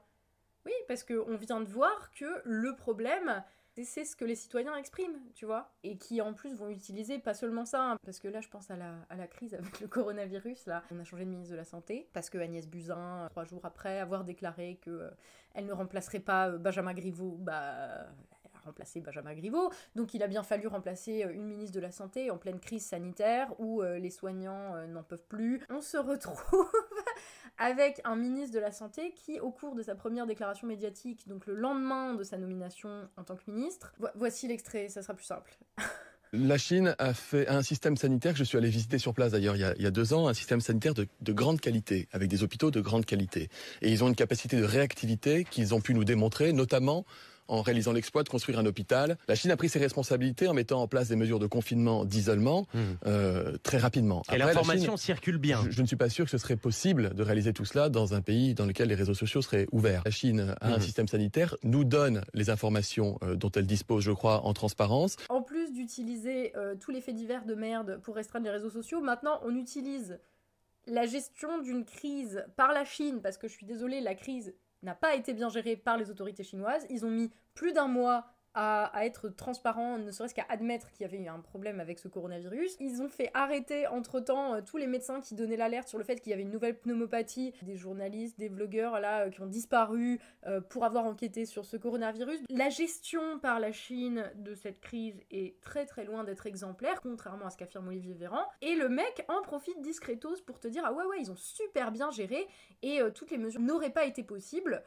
Oui, 0.67 0.73
parce 0.87 1.05
qu'on 1.05 1.37
vient 1.37 1.61
de 1.61 1.69
voir 1.69 2.11
que 2.11 2.43
le 2.45 2.77
problème, 2.77 3.43
c'est 3.85 4.05
ce 4.05 4.17
que 4.17 4.25
les 4.25 4.35
citoyens 4.35 4.77
expriment, 4.77 5.19
tu 5.35 5.47
vois, 5.47 5.73
et 5.83 5.97
qui 5.97 6.21
en 6.21 6.35
plus 6.35 6.55
vont 6.55 6.69
utiliser 6.69 7.19
pas 7.19 7.35
seulement 7.35 7.65
ça, 7.65 7.93
hein, 7.93 7.97
parce 8.05 8.19
que 8.19 8.29
là 8.29 8.41
je 8.41 8.49
pense 8.49 8.71
à 8.71 8.77
la, 8.77 8.95
à 9.09 9.17
la, 9.17 9.27
crise 9.27 9.55
avec 9.55 9.81
le 9.81 9.87
coronavirus, 9.89 10.67
là, 10.67 10.83
on 10.91 10.99
a 10.99 11.05
changé 11.05 11.25
de 11.25 11.31
ministre 11.31 11.53
de 11.53 11.57
la 11.57 11.65
Santé, 11.65 12.09
parce 12.13 12.29
que 12.29 12.39
Agnès 12.39 12.67
Buzyn, 12.67 13.29
trois 13.31 13.45
jours 13.45 13.65
après 13.65 14.01
avoir 14.01 14.25
déclaré 14.25 14.79
que 14.83 14.91
euh, 14.91 15.11
elle 15.55 15.67
ne 15.67 15.73
remplacerait 15.73 16.21
pas 16.21 16.49
euh, 16.49 16.59
Benjamin 16.59 16.95
Griveaux, 16.95 17.37
bah 17.39 18.07
remplacer 18.69 19.01
Benjamin 19.01 19.35
Griveaux. 19.35 19.71
Donc 19.97 20.15
il 20.15 20.23
a 20.23 20.29
bien 20.29 20.43
fallu 20.43 20.67
remplacer 20.67 21.25
euh, 21.25 21.33
une 21.33 21.45
ministre 21.45 21.75
de 21.75 21.81
la 21.81 21.91
Santé 21.91 22.31
en 22.31 22.39
pleine 22.39 22.61
crise 22.61 22.85
sanitaire 22.85 23.49
où 23.59 23.83
euh, 23.83 23.99
les 23.99 24.11
soignants 24.11 24.75
euh, 24.77 24.87
n'en 24.87 25.03
peuvent 25.03 25.27
plus. 25.29 25.63
On 25.71 25.81
se 25.81 25.97
retrouve 25.97 26.71
avec 27.59 28.01
un 28.05 28.17
ministre 28.17 28.55
de 28.55 28.61
la 28.61 28.73
Santé 28.73 29.13
qui, 29.13 29.41
au 29.41 29.51
cours 29.51 29.75
de 29.75 29.83
sa 29.83 29.95
première 29.95 30.27
déclaration 30.27 30.67
médiatique, 30.67 31.27
donc 31.29 31.47
le 31.47 31.55
lendemain 31.55 32.15
de 32.15 32.23
sa 32.23 32.39
nomination 32.39 33.09
en 33.17 33.25
tant 33.25 33.37
que 33.37 33.51
ministre, 33.51 33.93
voici 34.15 34.47
l'extrait, 34.49 34.89
ça 34.89 35.03
sera 35.03 35.15
plus 35.15 35.25
simple. 35.25 35.57
La 36.33 36.59
Chine 36.59 36.95
a 36.99 37.15
fait 37.15 37.49
un 37.49 37.63
système 37.63 37.97
sanitaire 37.97 38.33
que 38.33 38.39
je 38.39 38.45
suis 38.45 38.59
allé 38.59 38.69
visiter 38.69 38.99
sur 38.99 39.15
place 39.15 39.33
d'ailleurs 39.33 39.57
il, 39.57 39.83
y 39.83 39.87
a 39.87 39.91
deux 39.91 40.13
ans, 40.13 40.29
un 40.29 40.35
système 40.35 40.61
sanitaire 40.61 40.93
de, 40.93 41.09
de, 41.23 41.33
grande 41.33 41.59
qualité, 41.59 42.07
avec 42.13 42.29
des 42.29 42.43
hôpitaux 42.43 42.71
de 42.71 42.83
grande 42.83 43.07
qualité. 43.07 43.49
Et 43.81 43.91
ils 43.91 44.05
ont 44.05 44.09
une 44.09 44.15
capacité 44.15 44.59
de 44.59 44.65
réactivité 44.65 45.45
qu'ils 45.45 45.75
ont 45.75 45.81
pu 45.81 45.95
nous 45.95 46.05
démontrer, 46.05 46.53
notamment 46.53 47.07
en 47.49 47.63
réalisant 47.63 47.93
l'exploit 47.93 48.23
de 48.23 48.29
construire 48.29 48.59
un 48.59 48.67
hôpital. 48.67 49.19
La 49.27 49.35
Chine 49.35 49.51
a 49.51 49.57
pris 49.57 49.69
ses 49.69 49.79
responsabilités 49.79 50.49
en 50.49 50.55
mettant 50.55 50.83
en 50.83 50.89
place 50.89 51.09
des 51.09 51.17
mesures 51.17 51.39
de 51.39 51.47
confinement, 51.47 52.05
d'isolement, 52.05 52.67
hmm. 52.75 52.81
euh, 53.07 53.57
très 53.63 53.79
rapidement. 53.79 54.23
Et 54.33 54.39
l'information 54.39 54.97
circule 54.97 55.39
bien. 55.39 55.65
Je, 55.71 55.83
ne 55.83 55.87
suis 55.87 55.97
pas 55.97 56.09
sûr 56.09 56.25
que 56.25 56.31
ce 56.31 56.39
serait 56.39 56.57
possible 56.57 57.15
de 57.15 57.23
réaliser 57.23 57.53
tout 57.53 57.65
cela 57.65 57.89
dans 57.89 58.15
un 58.15 58.21
pays 58.21 58.55
dans 58.55 58.67
lequel 58.67 58.89
les 58.89 58.95
réseaux 58.95 59.15
sociaux 59.15 59.43
seraient 59.43 59.67
ouverts. 59.73 60.03
La 60.05 60.11
Chine 60.11 60.55
a 60.61 60.73
un 60.73 60.79
hmm. 60.79 60.83
système 60.83 61.09
sanitaire, 61.09 61.57
nous 61.63 61.85
donne 61.85 62.23
les 62.35 62.51
informations 62.51 63.19
euh, 63.23 63.35
dont 63.35 63.51
elle 63.51 63.67
dispose, 63.67 64.05
je 64.05 64.13
crois, 64.13 64.45
en 64.45 64.53
transparence. 64.53 65.17
En 65.29 65.43
plus 65.43 65.73
d'utiliser 65.73 66.53
euh, 66.57 66.75
tous 66.79 66.91
les 66.91 67.01
faits 67.01 67.15
divers 67.15 67.45
de 67.45 67.55
merde 67.55 68.01
pour 68.03 68.15
restreindre 68.15 68.47
les 68.47 68.53
réseaux 68.53 68.71
sociaux, 68.71 69.01
maintenant 69.01 69.41
on 69.45 69.55
utilise 69.57 70.19
la 70.87 71.07
gestion 71.07 71.61
d'une 71.63 71.85
crise 71.85 72.45
par 72.57 72.73
la 72.73 72.85
Chine, 72.85 73.21
parce 73.23 73.37
que 73.37 73.49
je 73.49 73.53
suis 73.53 73.67
désolée, 73.67 74.01
la 74.01 74.15
crise 74.15 74.55
n'a 74.83 74.95
pas 74.95 75.15
été 75.15 75.33
bien 75.33 75.49
géré 75.49 75.77
par 75.77 75.97
les 75.97 76.11
autorités 76.11 76.45
chinoises. 76.45 76.87
Ils 76.91 77.05
ont 77.05 77.11
mis 77.11 77.31
plus 77.55 77.73
d'un 77.73 77.89
mois 77.89 78.27
à, 78.61 79.07
être 79.07 79.29
transparent, 79.29 79.99
ne 79.99 80.11
serait-ce 80.11 80.35
qu'à 80.35 80.45
admettre 80.49 80.91
qu'il 80.91 81.03
y 81.03 81.05
avait 81.05 81.23
eu 81.23 81.29
un 81.29 81.39
problème 81.39 81.79
avec 81.79 82.01
ce 82.01 82.09
coronavirus. 82.09 82.77
Ils 82.81 83.01
ont 83.01 83.09
fait 83.09 83.31
arrêter 83.33 83.87
entre-temps 83.87 84.55
euh, 84.55 84.61
tous 84.67 84.79
les 84.79 84.89
médecins 84.89 85.21
qui 85.21 85.37
donnaient 85.37 85.57
l'alerte 85.57 85.87
sur 85.87 85.97
le 85.97 86.03
fait 86.03 86.17
qu'il 86.17 86.31
y 86.31 86.33
avait 86.33 86.43
une 86.43 86.51
nouvelle 86.51 86.77
pneumopathie, 86.77 87.55
des 87.63 87.77
journalistes, 87.77 88.37
des 88.37 88.49
vlogueurs 88.49 88.99
là 88.99 89.27
euh, 89.27 89.31
qui 89.31 89.41
ont 89.43 89.47
disparu 89.47 90.19
euh, 90.47 90.61
pour 90.61 90.85
avoir 90.85 91.05
enquêté 91.05 91.47
sur 91.47 91.65
ce 91.65 91.77
coronavirus. 91.77 92.41
La 92.51 92.69
gestion 92.69 93.39
par 93.39 93.61
la 93.61 93.71
Chine 93.71 94.29
de 94.35 94.57
cette 94.57 94.81
crise 94.81 95.21
est 95.31 95.61
très 95.61 95.87
très 95.87 96.05
loin 96.05 96.25
d'être 96.25 96.47
exemplaire, 96.47 97.01
contrairement 97.01 97.47
à 97.47 97.51
ce 97.51 97.57
qu'affirme 97.57 97.87
Olivier 97.87 98.15
Véran. 98.15 98.43
Et 98.61 98.75
le 98.75 98.89
mec 98.89 99.25
en 99.29 99.41
profite 99.43 99.81
discretos 99.83 100.43
pour 100.45 100.59
te 100.59 100.67
dire 100.67 100.83
ah 100.85 100.93
ouais 100.93 101.05
ouais 101.05 101.21
ils 101.21 101.31
ont 101.31 101.37
super 101.37 101.93
bien 101.93 102.11
géré 102.11 102.49
et 102.83 103.01
toutes 103.15 103.31
les 103.31 103.39
mesures 103.39 103.61
n'auraient 103.61 103.91
pas 103.91 104.05
été 104.05 104.25
possibles 104.25 104.83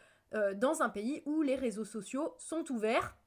dans 0.56 0.82
un 0.82 0.90
pays 0.90 1.22
où 1.26 1.42
les 1.42 1.56
réseaux 1.56 1.84
sociaux 1.84 2.36
sont 2.38 2.70
ouverts 2.72 3.18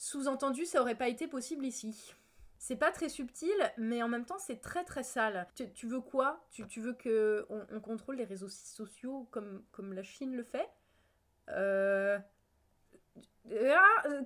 sous-entendu, 0.00 0.64
ça 0.64 0.80
aurait 0.80 0.94
pas 0.94 1.08
été 1.08 1.28
possible 1.28 1.66
ici. 1.66 2.14
C'est 2.56 2.76
pas 2.76 2.90
très 2.90 3.10
subtil, 3.10 3.52
mais 3.76 4.02
en 4.02 4.08
même 4.08 4.24
temps, 4.24 4.38
c'est 4.38 4.62
très 4.62 4.82
très 4.82 5.02
sale. 5.02 5.46
Tu, 5.74 5.86
veux 5.86 6.00
quoi? 6.00 6.42
Tu, 6.50 6.80
veux 6.80 6.94
que 6.94 7.46
on, 7.50 7.80
contrôle 7.80 8.16
les 8.16 8.24
réseaux 8.24 8.48
sociaux 8.48 9.28
comme, 9.30 9.62
comme 9.72 9.92
la 9.92 10.02
Chine 10.02 10.34
le 10.34 10.42
fait? 10.42 10.70
Euh, 11.50 12.18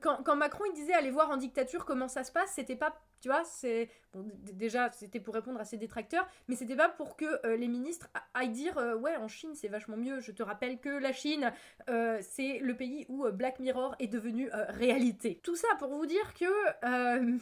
quand, 0.03 0.23
quand, 0.23 0.37
Macron 0.37 0.65
il 0.67 0.75
disait 0.75 0.93
aller 0.93 1.11
voir 1.11 1.31
en 1.31 1.37
dictature 1.37 1.85
comment 1.85 2.09
ça 2.09 2.25
se 2.25 2.33
passe, 2.33 2.53
c'était 2.55 2.77
pas 2.77 2.95
tu 3.25 3.31
vois, 3.31 3.43
c'est. 3.45 3.89
Bon, 4.13 4.31
déjà, 4.53 4.93
c'était 4.93 5.19
pour 5.19 5.33
répondre 5.33 5.59
à 5.59 5.65
ses 5.65 5.79
détracteurs, 5.79 6.29
mais 6.47 6.57
c'était 6.57 6.77
pas 6.77 6.91
pour 6.91 7.17
que 7.17 7.25
euh, 7.47 7.57
les 7.57 7.69
ministres 7.69 8.11
aillent 8.35 8.51
dire 8.51 8.77
euh, 8.77 8.97
Ouais, 8.97 9.17
en 9.17 9.29
Chine, 9.29 9.55
c'est 9.55 9.69
vachement 9.69 9.97
mieux. 9.97 10.21
Je 10.21 10.31
te 10.31 10.43
rappelle 10.43 10.79
que 10.79 10.91
la 10.91 11.11
Chine, 11.11 11.51
euh, 11.89 12.19
c'est 12.21 12.59
le 12.59 12.77
pays 12.77 13.07
où 13.09 13.27
Black 13.33 13.61
Mirror 13.61 13.95
est 13.99 14.09
devenu 14.09 14.51
réalité. 14.53 15.41
Tout 15.43 15.57
ça 15.57 15.69
pour 15.79 15.89
vous 15.89 16.05
dire 16.05 16.35
que. 16.35 16.45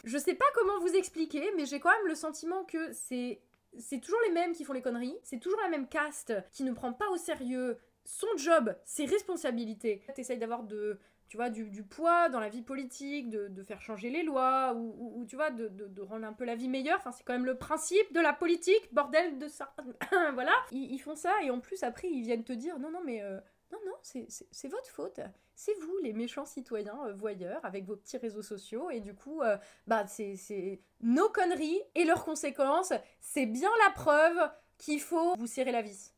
je 0.04 0.18
sais 0.18 0.34
pas 0.34 0.44
comment 0.54 0.78
vous 0.78 0.94
expliquer, 0.94 1.50
mais 1.56 1.66
j'ai 1.66 1.80
quand 1.80 1.90
même 1.90 2.06
le 2.06 2.14
sentiment 2.14 2.62
que 2.62 2.92
c'est. 2.92 3.40
C'est 3.76 3.98
toujours 3.98 4.20
les 4.28 4.32
mêmes 4.32 4.52
qui 4.52 4.62
font 4.62 4.74
les 4.74 4.82
conneries, 4.82 5.18
c'est 5.24 5.40
toujours 5.40 5.60
la 5.62 5.68
même 5.68 5.88
caste 5.88 6.32
qui 6.52 6.62
ne 6.62 6.72
prend 6.72 6.92
pas 6.92 7.08
au 7.08 7.16
sérieux 7.16 7.76
son 8.04 8.28
job, 8.36 8.76
ses 8.84 9.06
responsabilités. 9.06 10.04
T'essayes 10.14 10.38
d'avoir 10.38 10.62
de, 10.62 11.00
tu 11.32 11.38
vois, 11.38 11.48
du, 11.48 11.82
poids 11.82 12.28
dans 12.28 12.40
la 12.40 12.50
vie 12.50 12.60
politique, 12.60 13.30
de, 13.30 13.62
faire 13.62 13.80
changer 13.80 14.10
les 14.10 14.22
lois, 14.22 14.74
ou, 14.74 15.24
tu 15.26 15.34
vois, 15.34 15.50
de, 15.50 16.02
rendre 16.02 16.26
un 16.26 16.34
peu 16.34 16.44
la 16.44 16.54
vie 16.54 16.68
meilleure. 16.68 17.00
C'est 17.16 17.24
quand 17.24 17.32
même 17.32 17.46
le 17.46 17.56
principe 17.56 18.12
de 18.12 18.20
la 18.20 18.34
politique, 18.34 18.92
bordel 18.92 19.38
de 19.38 19.48
ça. 19.48 19.74
voilà. 20.34 20.52
Ils, 20.72 20.98
font 20.98 21.14
ça, 21.14 21.32
et 21.42 21.50
en 21.50 21.58
plus, 21.58 21.84
après, 21.84 22.10
ils 22.10 22.20
viennent 22.20 22.44
te 22.44 22.52
dire, 22.52 22.78
non, 22.78 22.90
non, 22.90 23.00
mais... 23.02 23.22
Euh, 23.22 23.40
non, 23.72 23.78
non, 23.86 23.94
c'est 24.02 24.68
votre 24.68 24.90
faute. 24.90 25.20
C'est 25.54 25.72
vous, 25.80 25.96
les 26.02 26.12
méchants 26.12 26.44
citoyens 26.44 26.98
euh, 27.06 27.14
voyeurs, 27.14 27.64
avec 27.64 27.86
vos 27.86 27.96
petits 27.96 28.18
réseaux 28.18 28.42
sociaux. 28.42 28.90
Et 28.90 29.00
du 29.00 29.14
coup, 29.14 29.40
euh, 29.40 29.56
bah, 29.86 30.06
c'est 30.06 30.82
nos 31.00 31.30
conneries 31.30 31.80
et 31.94 32.04
leurs 32.04 32.26
conséquences. 32.26 32.92
C'est 33.20 33.46
bien 33.46 33.70
la 33.86 33.94
preuve 33.94 34.50
qu'il 34.76 35.00
faut 35.00 35.34
vous 35.36 35.46
serrer 35.46 35.72
la 35.72 35.80
vis. 35.80 36.14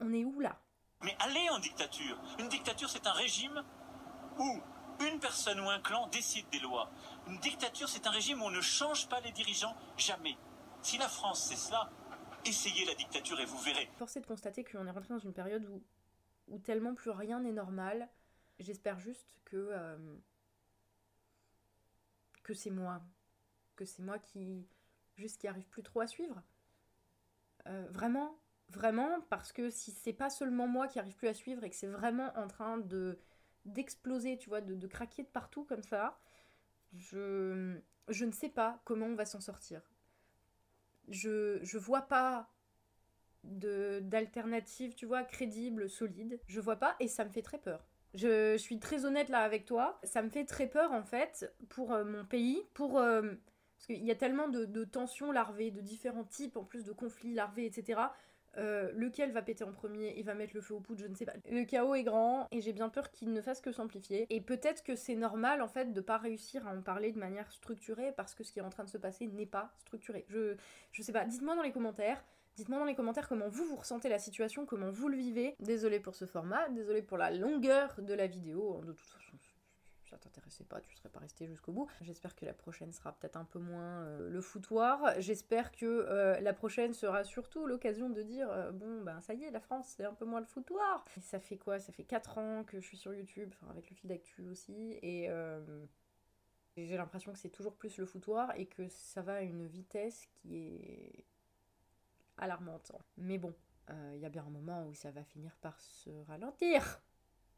On 0.00 0.14
est 0.14 0.24
où 0.24 0.40
là? 0.40 0.58
Mais 1.02 1.16
allez 1.20 1.48
en 1.50 1.58
dictature. 1.58 2.18
Une 2.38 2.48
dictature, 2.48 2.88
c'est 2.90 3.06
un 3.06 3.12
régime 3.12 3.62
où 4.38 4.60
une 5.00 5.20
personne 5.20 5.60
ou 5.60 5.68
un 5.68 5.80
clan 5.80 6.08
décide 6.08 6.48
des 6.50 6.58
lois. 6.58 6.90
Une 7.26 7.38
dictature, 7.38 7.88
c'est 7.88 8.06
un 8.06 8.10
régime 8.10 8.42
où 8.42 8.46
on 8.46 8.50
ne 8.50 8.60
change 8.60 9.08
pas 9.08 9.20
les 9.20 9.32
dirigeants 9.32 9.76
jamais. 9.96 10.36
Si 10.82 10.98
la 10.98 11.08
France, 11.08 11.46
c'est 11.48 11.56
cela, 11.56 11.90
essayez 12.44 12.84
la 12.84 12.94
dictature 12.94 13.38
et 13.40 13.44
vous 13.44 13.58
verrez. 13.58 13.88
Force 13.96 14.14
de 14.14 14.26
constater 14.26 14.64
qu'on 14.64 14.86
est 14.86 14.90
rentré 14.90 15.08
dans 15.08 15.18
une 15.18 15.32
période 15.32 15.64
où, 16.48 16.58
tellement 16.58 16.94
plus 16.94 17.10
rien 17.10 17.40
n'est 17.40 17.52
normal. 17.52 18.08
J'espère 18.58 18.98
juste 18.98 19.36
que, 19.44 19.56
euh, 19.56 20.16
que 22.42 22.54
c'est 22.54 22.70
moi. 22.70 23.00
Que 23.76 23.84
c'est 23.84 24.02
moi 24.02 24.18
qui, 24.18 24.66
juste 25.18 25.44
arrive 25.44 25.68
plus 25.68 25.82
trop 25.82 26.00
à 26.00 26.06
suivre. 26.06 26.42
Euh, 27.66 27.86
vraiment, 27.90 28.38
Vraiment, 28.70 29.20
parce 29.30 29.52
que 29.52 29.70
si 29.70 29.92
c'est 29.92 30.12
pas 30.12 30.28
seulement 30.28 30.66
moi 30.66 30.88
qui 30.88 30.98
arrive 30.98 31.16
plus 31.16 31.28
à 31.28 31.34
suivre 31.34 31.64
et 31.64 31.70
que 31.70 31.76
c'est 31.76 31.86
vraiment 31.86 32.32
en 32.36 32.46
train 32.48 32.78
de 32.78 33.18
d'exploser, 33.64 34.38
tu 34.38 34.48
vois, 34.48 34.60
de, 34.62 34.86
craquer 34.86 35.22
de 35.22 35.28
partout 35.28 35.64
comme 35.64 35.82
ça, 35.82 36.18
je, 36.94 37.76
je 38.08 38.24
ne 38.24 38.32
sais 38.32 38.48
pas 38.48 38.80
comment 38.84 39.06
on 39.06 39.14
va 39.14 39.26
s'en 39.26 39.40
sortir. 39.40 39.82
Je, 41.08 41.58
je 41.62 41.76
vois 41.76 42.02
pas 42.02 42.50
d'alternative, 43.44 44.94
tu 44.94 45.06
vois, 45.06 45.22
crédible, 45.22 45.88
solide. 45.88 46.40
Je 46.46 46.60
vois 46.60 46.76
pas 46.76 46.96
et 47.00 47.08
ça 47.08 47.24
me 47.24 47.30
fait 47.30 47.42
très 47.42 47.58
peur. 47.58 47.86
Je, 48.14 48.56
suis 48.56 48.78
très 48.78 49.04
honnête 49.04 49.28
là 49.28 49.40
avec 49.40 49.64
toi. 49.64 49.98
Ça 50.02 50.22
me 50.22 50.30
fait 50.30 50.44
très 50.44 50.66
peur 50.66 50.92
en 50.92 51.02
fait 51.02 51.52
pour 51.68 51.92
euh, 51.92 52.04
mon 52.04 52.24
pays, 52.24 52.62
pour... 52.74 52.98
Euh, 52.98 53.22
parce 53.76 53.86
qu'il 53.86 54.04
y 54.04 54.10
a 54.10 54.16
tellement 54.16 54.48
de, 54.48 54.64
de, 54.64 54.84
tensions 54.84 55.30
larvées, 55.30 55.70
de 55.70 55.80
différents 55.80 56.24
types 56.24 56.56
en 56.56 56.64
plus 56.64 56.84
de 56.84 56.90
conflits 56.90 57.34
larvés, 57.34 57.64
etc. 57.64 58.00
Euh, 58.58 58.90
lequel 58.94 59.30
va 59.32 59.42
péter 59.42 59.64
en 59.64 59.72
premier 59.72 60.14
Il 60.16 60.24
va 60.24 60.34
mettre 60.34 60.54
le 60.54 60.60
feu 60.60 60.74
aux 60.74 60.80
poudres, 60.80 61.00
je 61.00 61.06
ne 61.06 61.14
sais 61.14 61.24
pas. 61.24 61.34
Le 61.50 61.64
chaos 61.64 61.94
est 61.94 62.02
grand 62.02 62.48
et 62.50 62.60
j'ai 62.60 62.72
bien 62.72 62.88
peur 62.88 63.10
qu'il 63.10 63.32
ne 63.32 63.40
fasse 63.40 63.60
que 63.60 63.72
s'amplifier. 63.72 64.26
Et 64.30 64.40
peut-être 64.40 64.82
que 64.82 64.96
c'est 64.96 65.14
normal 65.14 65.62
en 65.62 65.68
fait 65.68 65.92
de 65.92 66.00
pas 66.00 66.18
réussir 66.18 66.66
à 66.66 66.74
en 66.74 66.82
parler 66.82 67.12
de 67.12 67.18
manière 67.18 67.50
structurée 67.52 68.12
parce 68.16 68.34
que 68.34 68.42
ce 68.42 68.52
qui 68.52 68.58
est 68.58 68.62
en 68.62 68.70
train 68.70 68.84
de 68.84 68.88
se 68.88 68.98
passer 68.98 69.26
n'est 69.28 69.46
pas 69.46 69.72
structuré. 69.78 70.24
Je, 70.28 70.56
je 70.92 71.02
sais 71.02 71.12
pas, 71.12 71.24
dites-moi 71.24 71.54
dans 71.54 71.62
les 71.62 71.72
commentaires. 71.72 72.24
Dites-moi 72.56 72.80
dans 72.80 72.86
les 72.86 72.96
commentaires 72.96 73.28
comment 73.28 73.48
vous 73.48 73.64
vous 73.64 73.76
ressentez 73.76 74.08
la 74.08 74.18
situation, 74.18 74.66
comment 74.66 74.90
vous 74.90 75.08
le 75.08 75.16
vivez. 75.16 75.54
Désolé 75.60 76.00
pour 76.00 76.16
ce 76.16 76.24
format, 76.24 76.68
désolé 76.70 77.02
pour 77.02 77.16
la 77.16 77.30
longueur 77.30 77.94
de 78.02 78.12
la 78.14 78.26
vidéo. 78.26 78.80
De 78.84 78.90
toute 78.90 79.06
façon, 79.06 79.27
ça 80.08 80.18
t'intéressait 80.18 80.64
pas, 80.64 80.80
tu 80.80 80.94
serais 80.94 81.08
pas 81.08 81.20
resté 81.20 81.46
jusqu'au 81.46 81.72
bout. 81.72 81.90
J'espère 82.00 82.34
que 82.34 82.44
la 82.44 82.54
prochaine 82.54 82.92
sera 82.92 83.12
peut-être 83.12 83.36
un 83.36 83.44
peu 83.44 83.58
moins 83.58 84.02
euh, 84.02 84.30
le 84.30 84.40
foutoir. 84.40 85.14
J'espère 85.18 85.72
que 85.72 85.84
euh, 85.86 86.40
la 86.40 86.52
prochaine 86.52 86.94
sera 86.94 87.24
surtout 87.24 87.66
l'occasion 87.66 88.10
de 88.10 88.22
dire 88.22 88.50
euh, 88.50 88.72
bon 88.72 89.02
ben 89.02 89.20
ça 89.20 89.34
y 89.34 89.44
est, 89.44 89.50
la 89.50 89.60
France 89.60 89.94
c'est 89.96 90.04
un 90.04 90.14
peu 90.14 90.24
moins 90.24 90.40
le 90.40 90.46
foutoir. 90.46 91.04
ça 91.20 91.40
fait 91.40 91.58
quoi? 91.58 91.78
Ça 91.78 91.92
fait 91.92 92.04
4 92.04 92.38
ans 92.38 92.64
que 92.64 92.80
je 92.80 92.86
suis 92.86 92.96
sur 92.96 93.14
YouTube, 93.14 93.52
enfin 93.54 93.70
avec 93.70 93.90
le 93.90 93.96
fil 93.96 94.08
d'actu 94.08 94.48
aussi, 94.48 94.98
et 95.02 95.28
j'ai 96.76 96.96
l'impression 96.96 97.32
que 97.32 97.38
c'est 97.38 97.50
toujours 97.50 97.74
plus 97.74 97.98
le 97.98 98.06
foutoir 98.06 98.52
et 98.56 98.66
que 98.66 98.88
ça 98.88 99.20
va 99.20 99.34
à 99.36 99.40
une 99.42 99.66
vitesse 99.66 100.26
qui 100.34 100.56
est 100.56 101.24
alarmante. 102.36 102.92
Mais 103.16 103.36
bon, 103.36 103.52
il 104.14 104.20
y 104.20 104.24
a 104.24 104.28
bien 104.28 104.44
un 104.46 104.50
moment 104.50 104.86
où 104.86 104.94
ça 104.94 105.10
va 105.10 105.24
finir 105.24 105.56
par 105.56 105.80
se 105.80 106.10
ralentir 106.28 107.02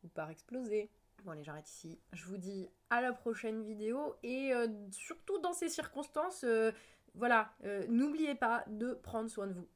ou 0.03 0.09
par 0.09 0.31
exploser. 0.31 0.91
Bon 1.25 1.33
allez, 1.33 1.45
j'arrête 1.45 1.69
ici. 1.69 1.99
Je 2.13 2.25
vous 2.25 2.39
dis 2.39 2.69
à 2.89 3.01
la 3.01 3.13
prochaine 3.13 3.63
vidéo 3.63 4.15
et 4.23 4.55
euh, 4.55 4.69
surtout 4.91 5.39
dans 5.41 5.53
ces 5.53 5.69
circonstances, 5.69 6.45
euh, 6.45 6.73
voilà, 7.15 7.53
euh, 7.65 7.85
n'oubliez 7.89 8.35
pas 8.35 8.65
de 8.69 8.95
prendre 8.95 9.29
soin 9.29 9.47
de 9.47 9.53
vous. 9.53 9.69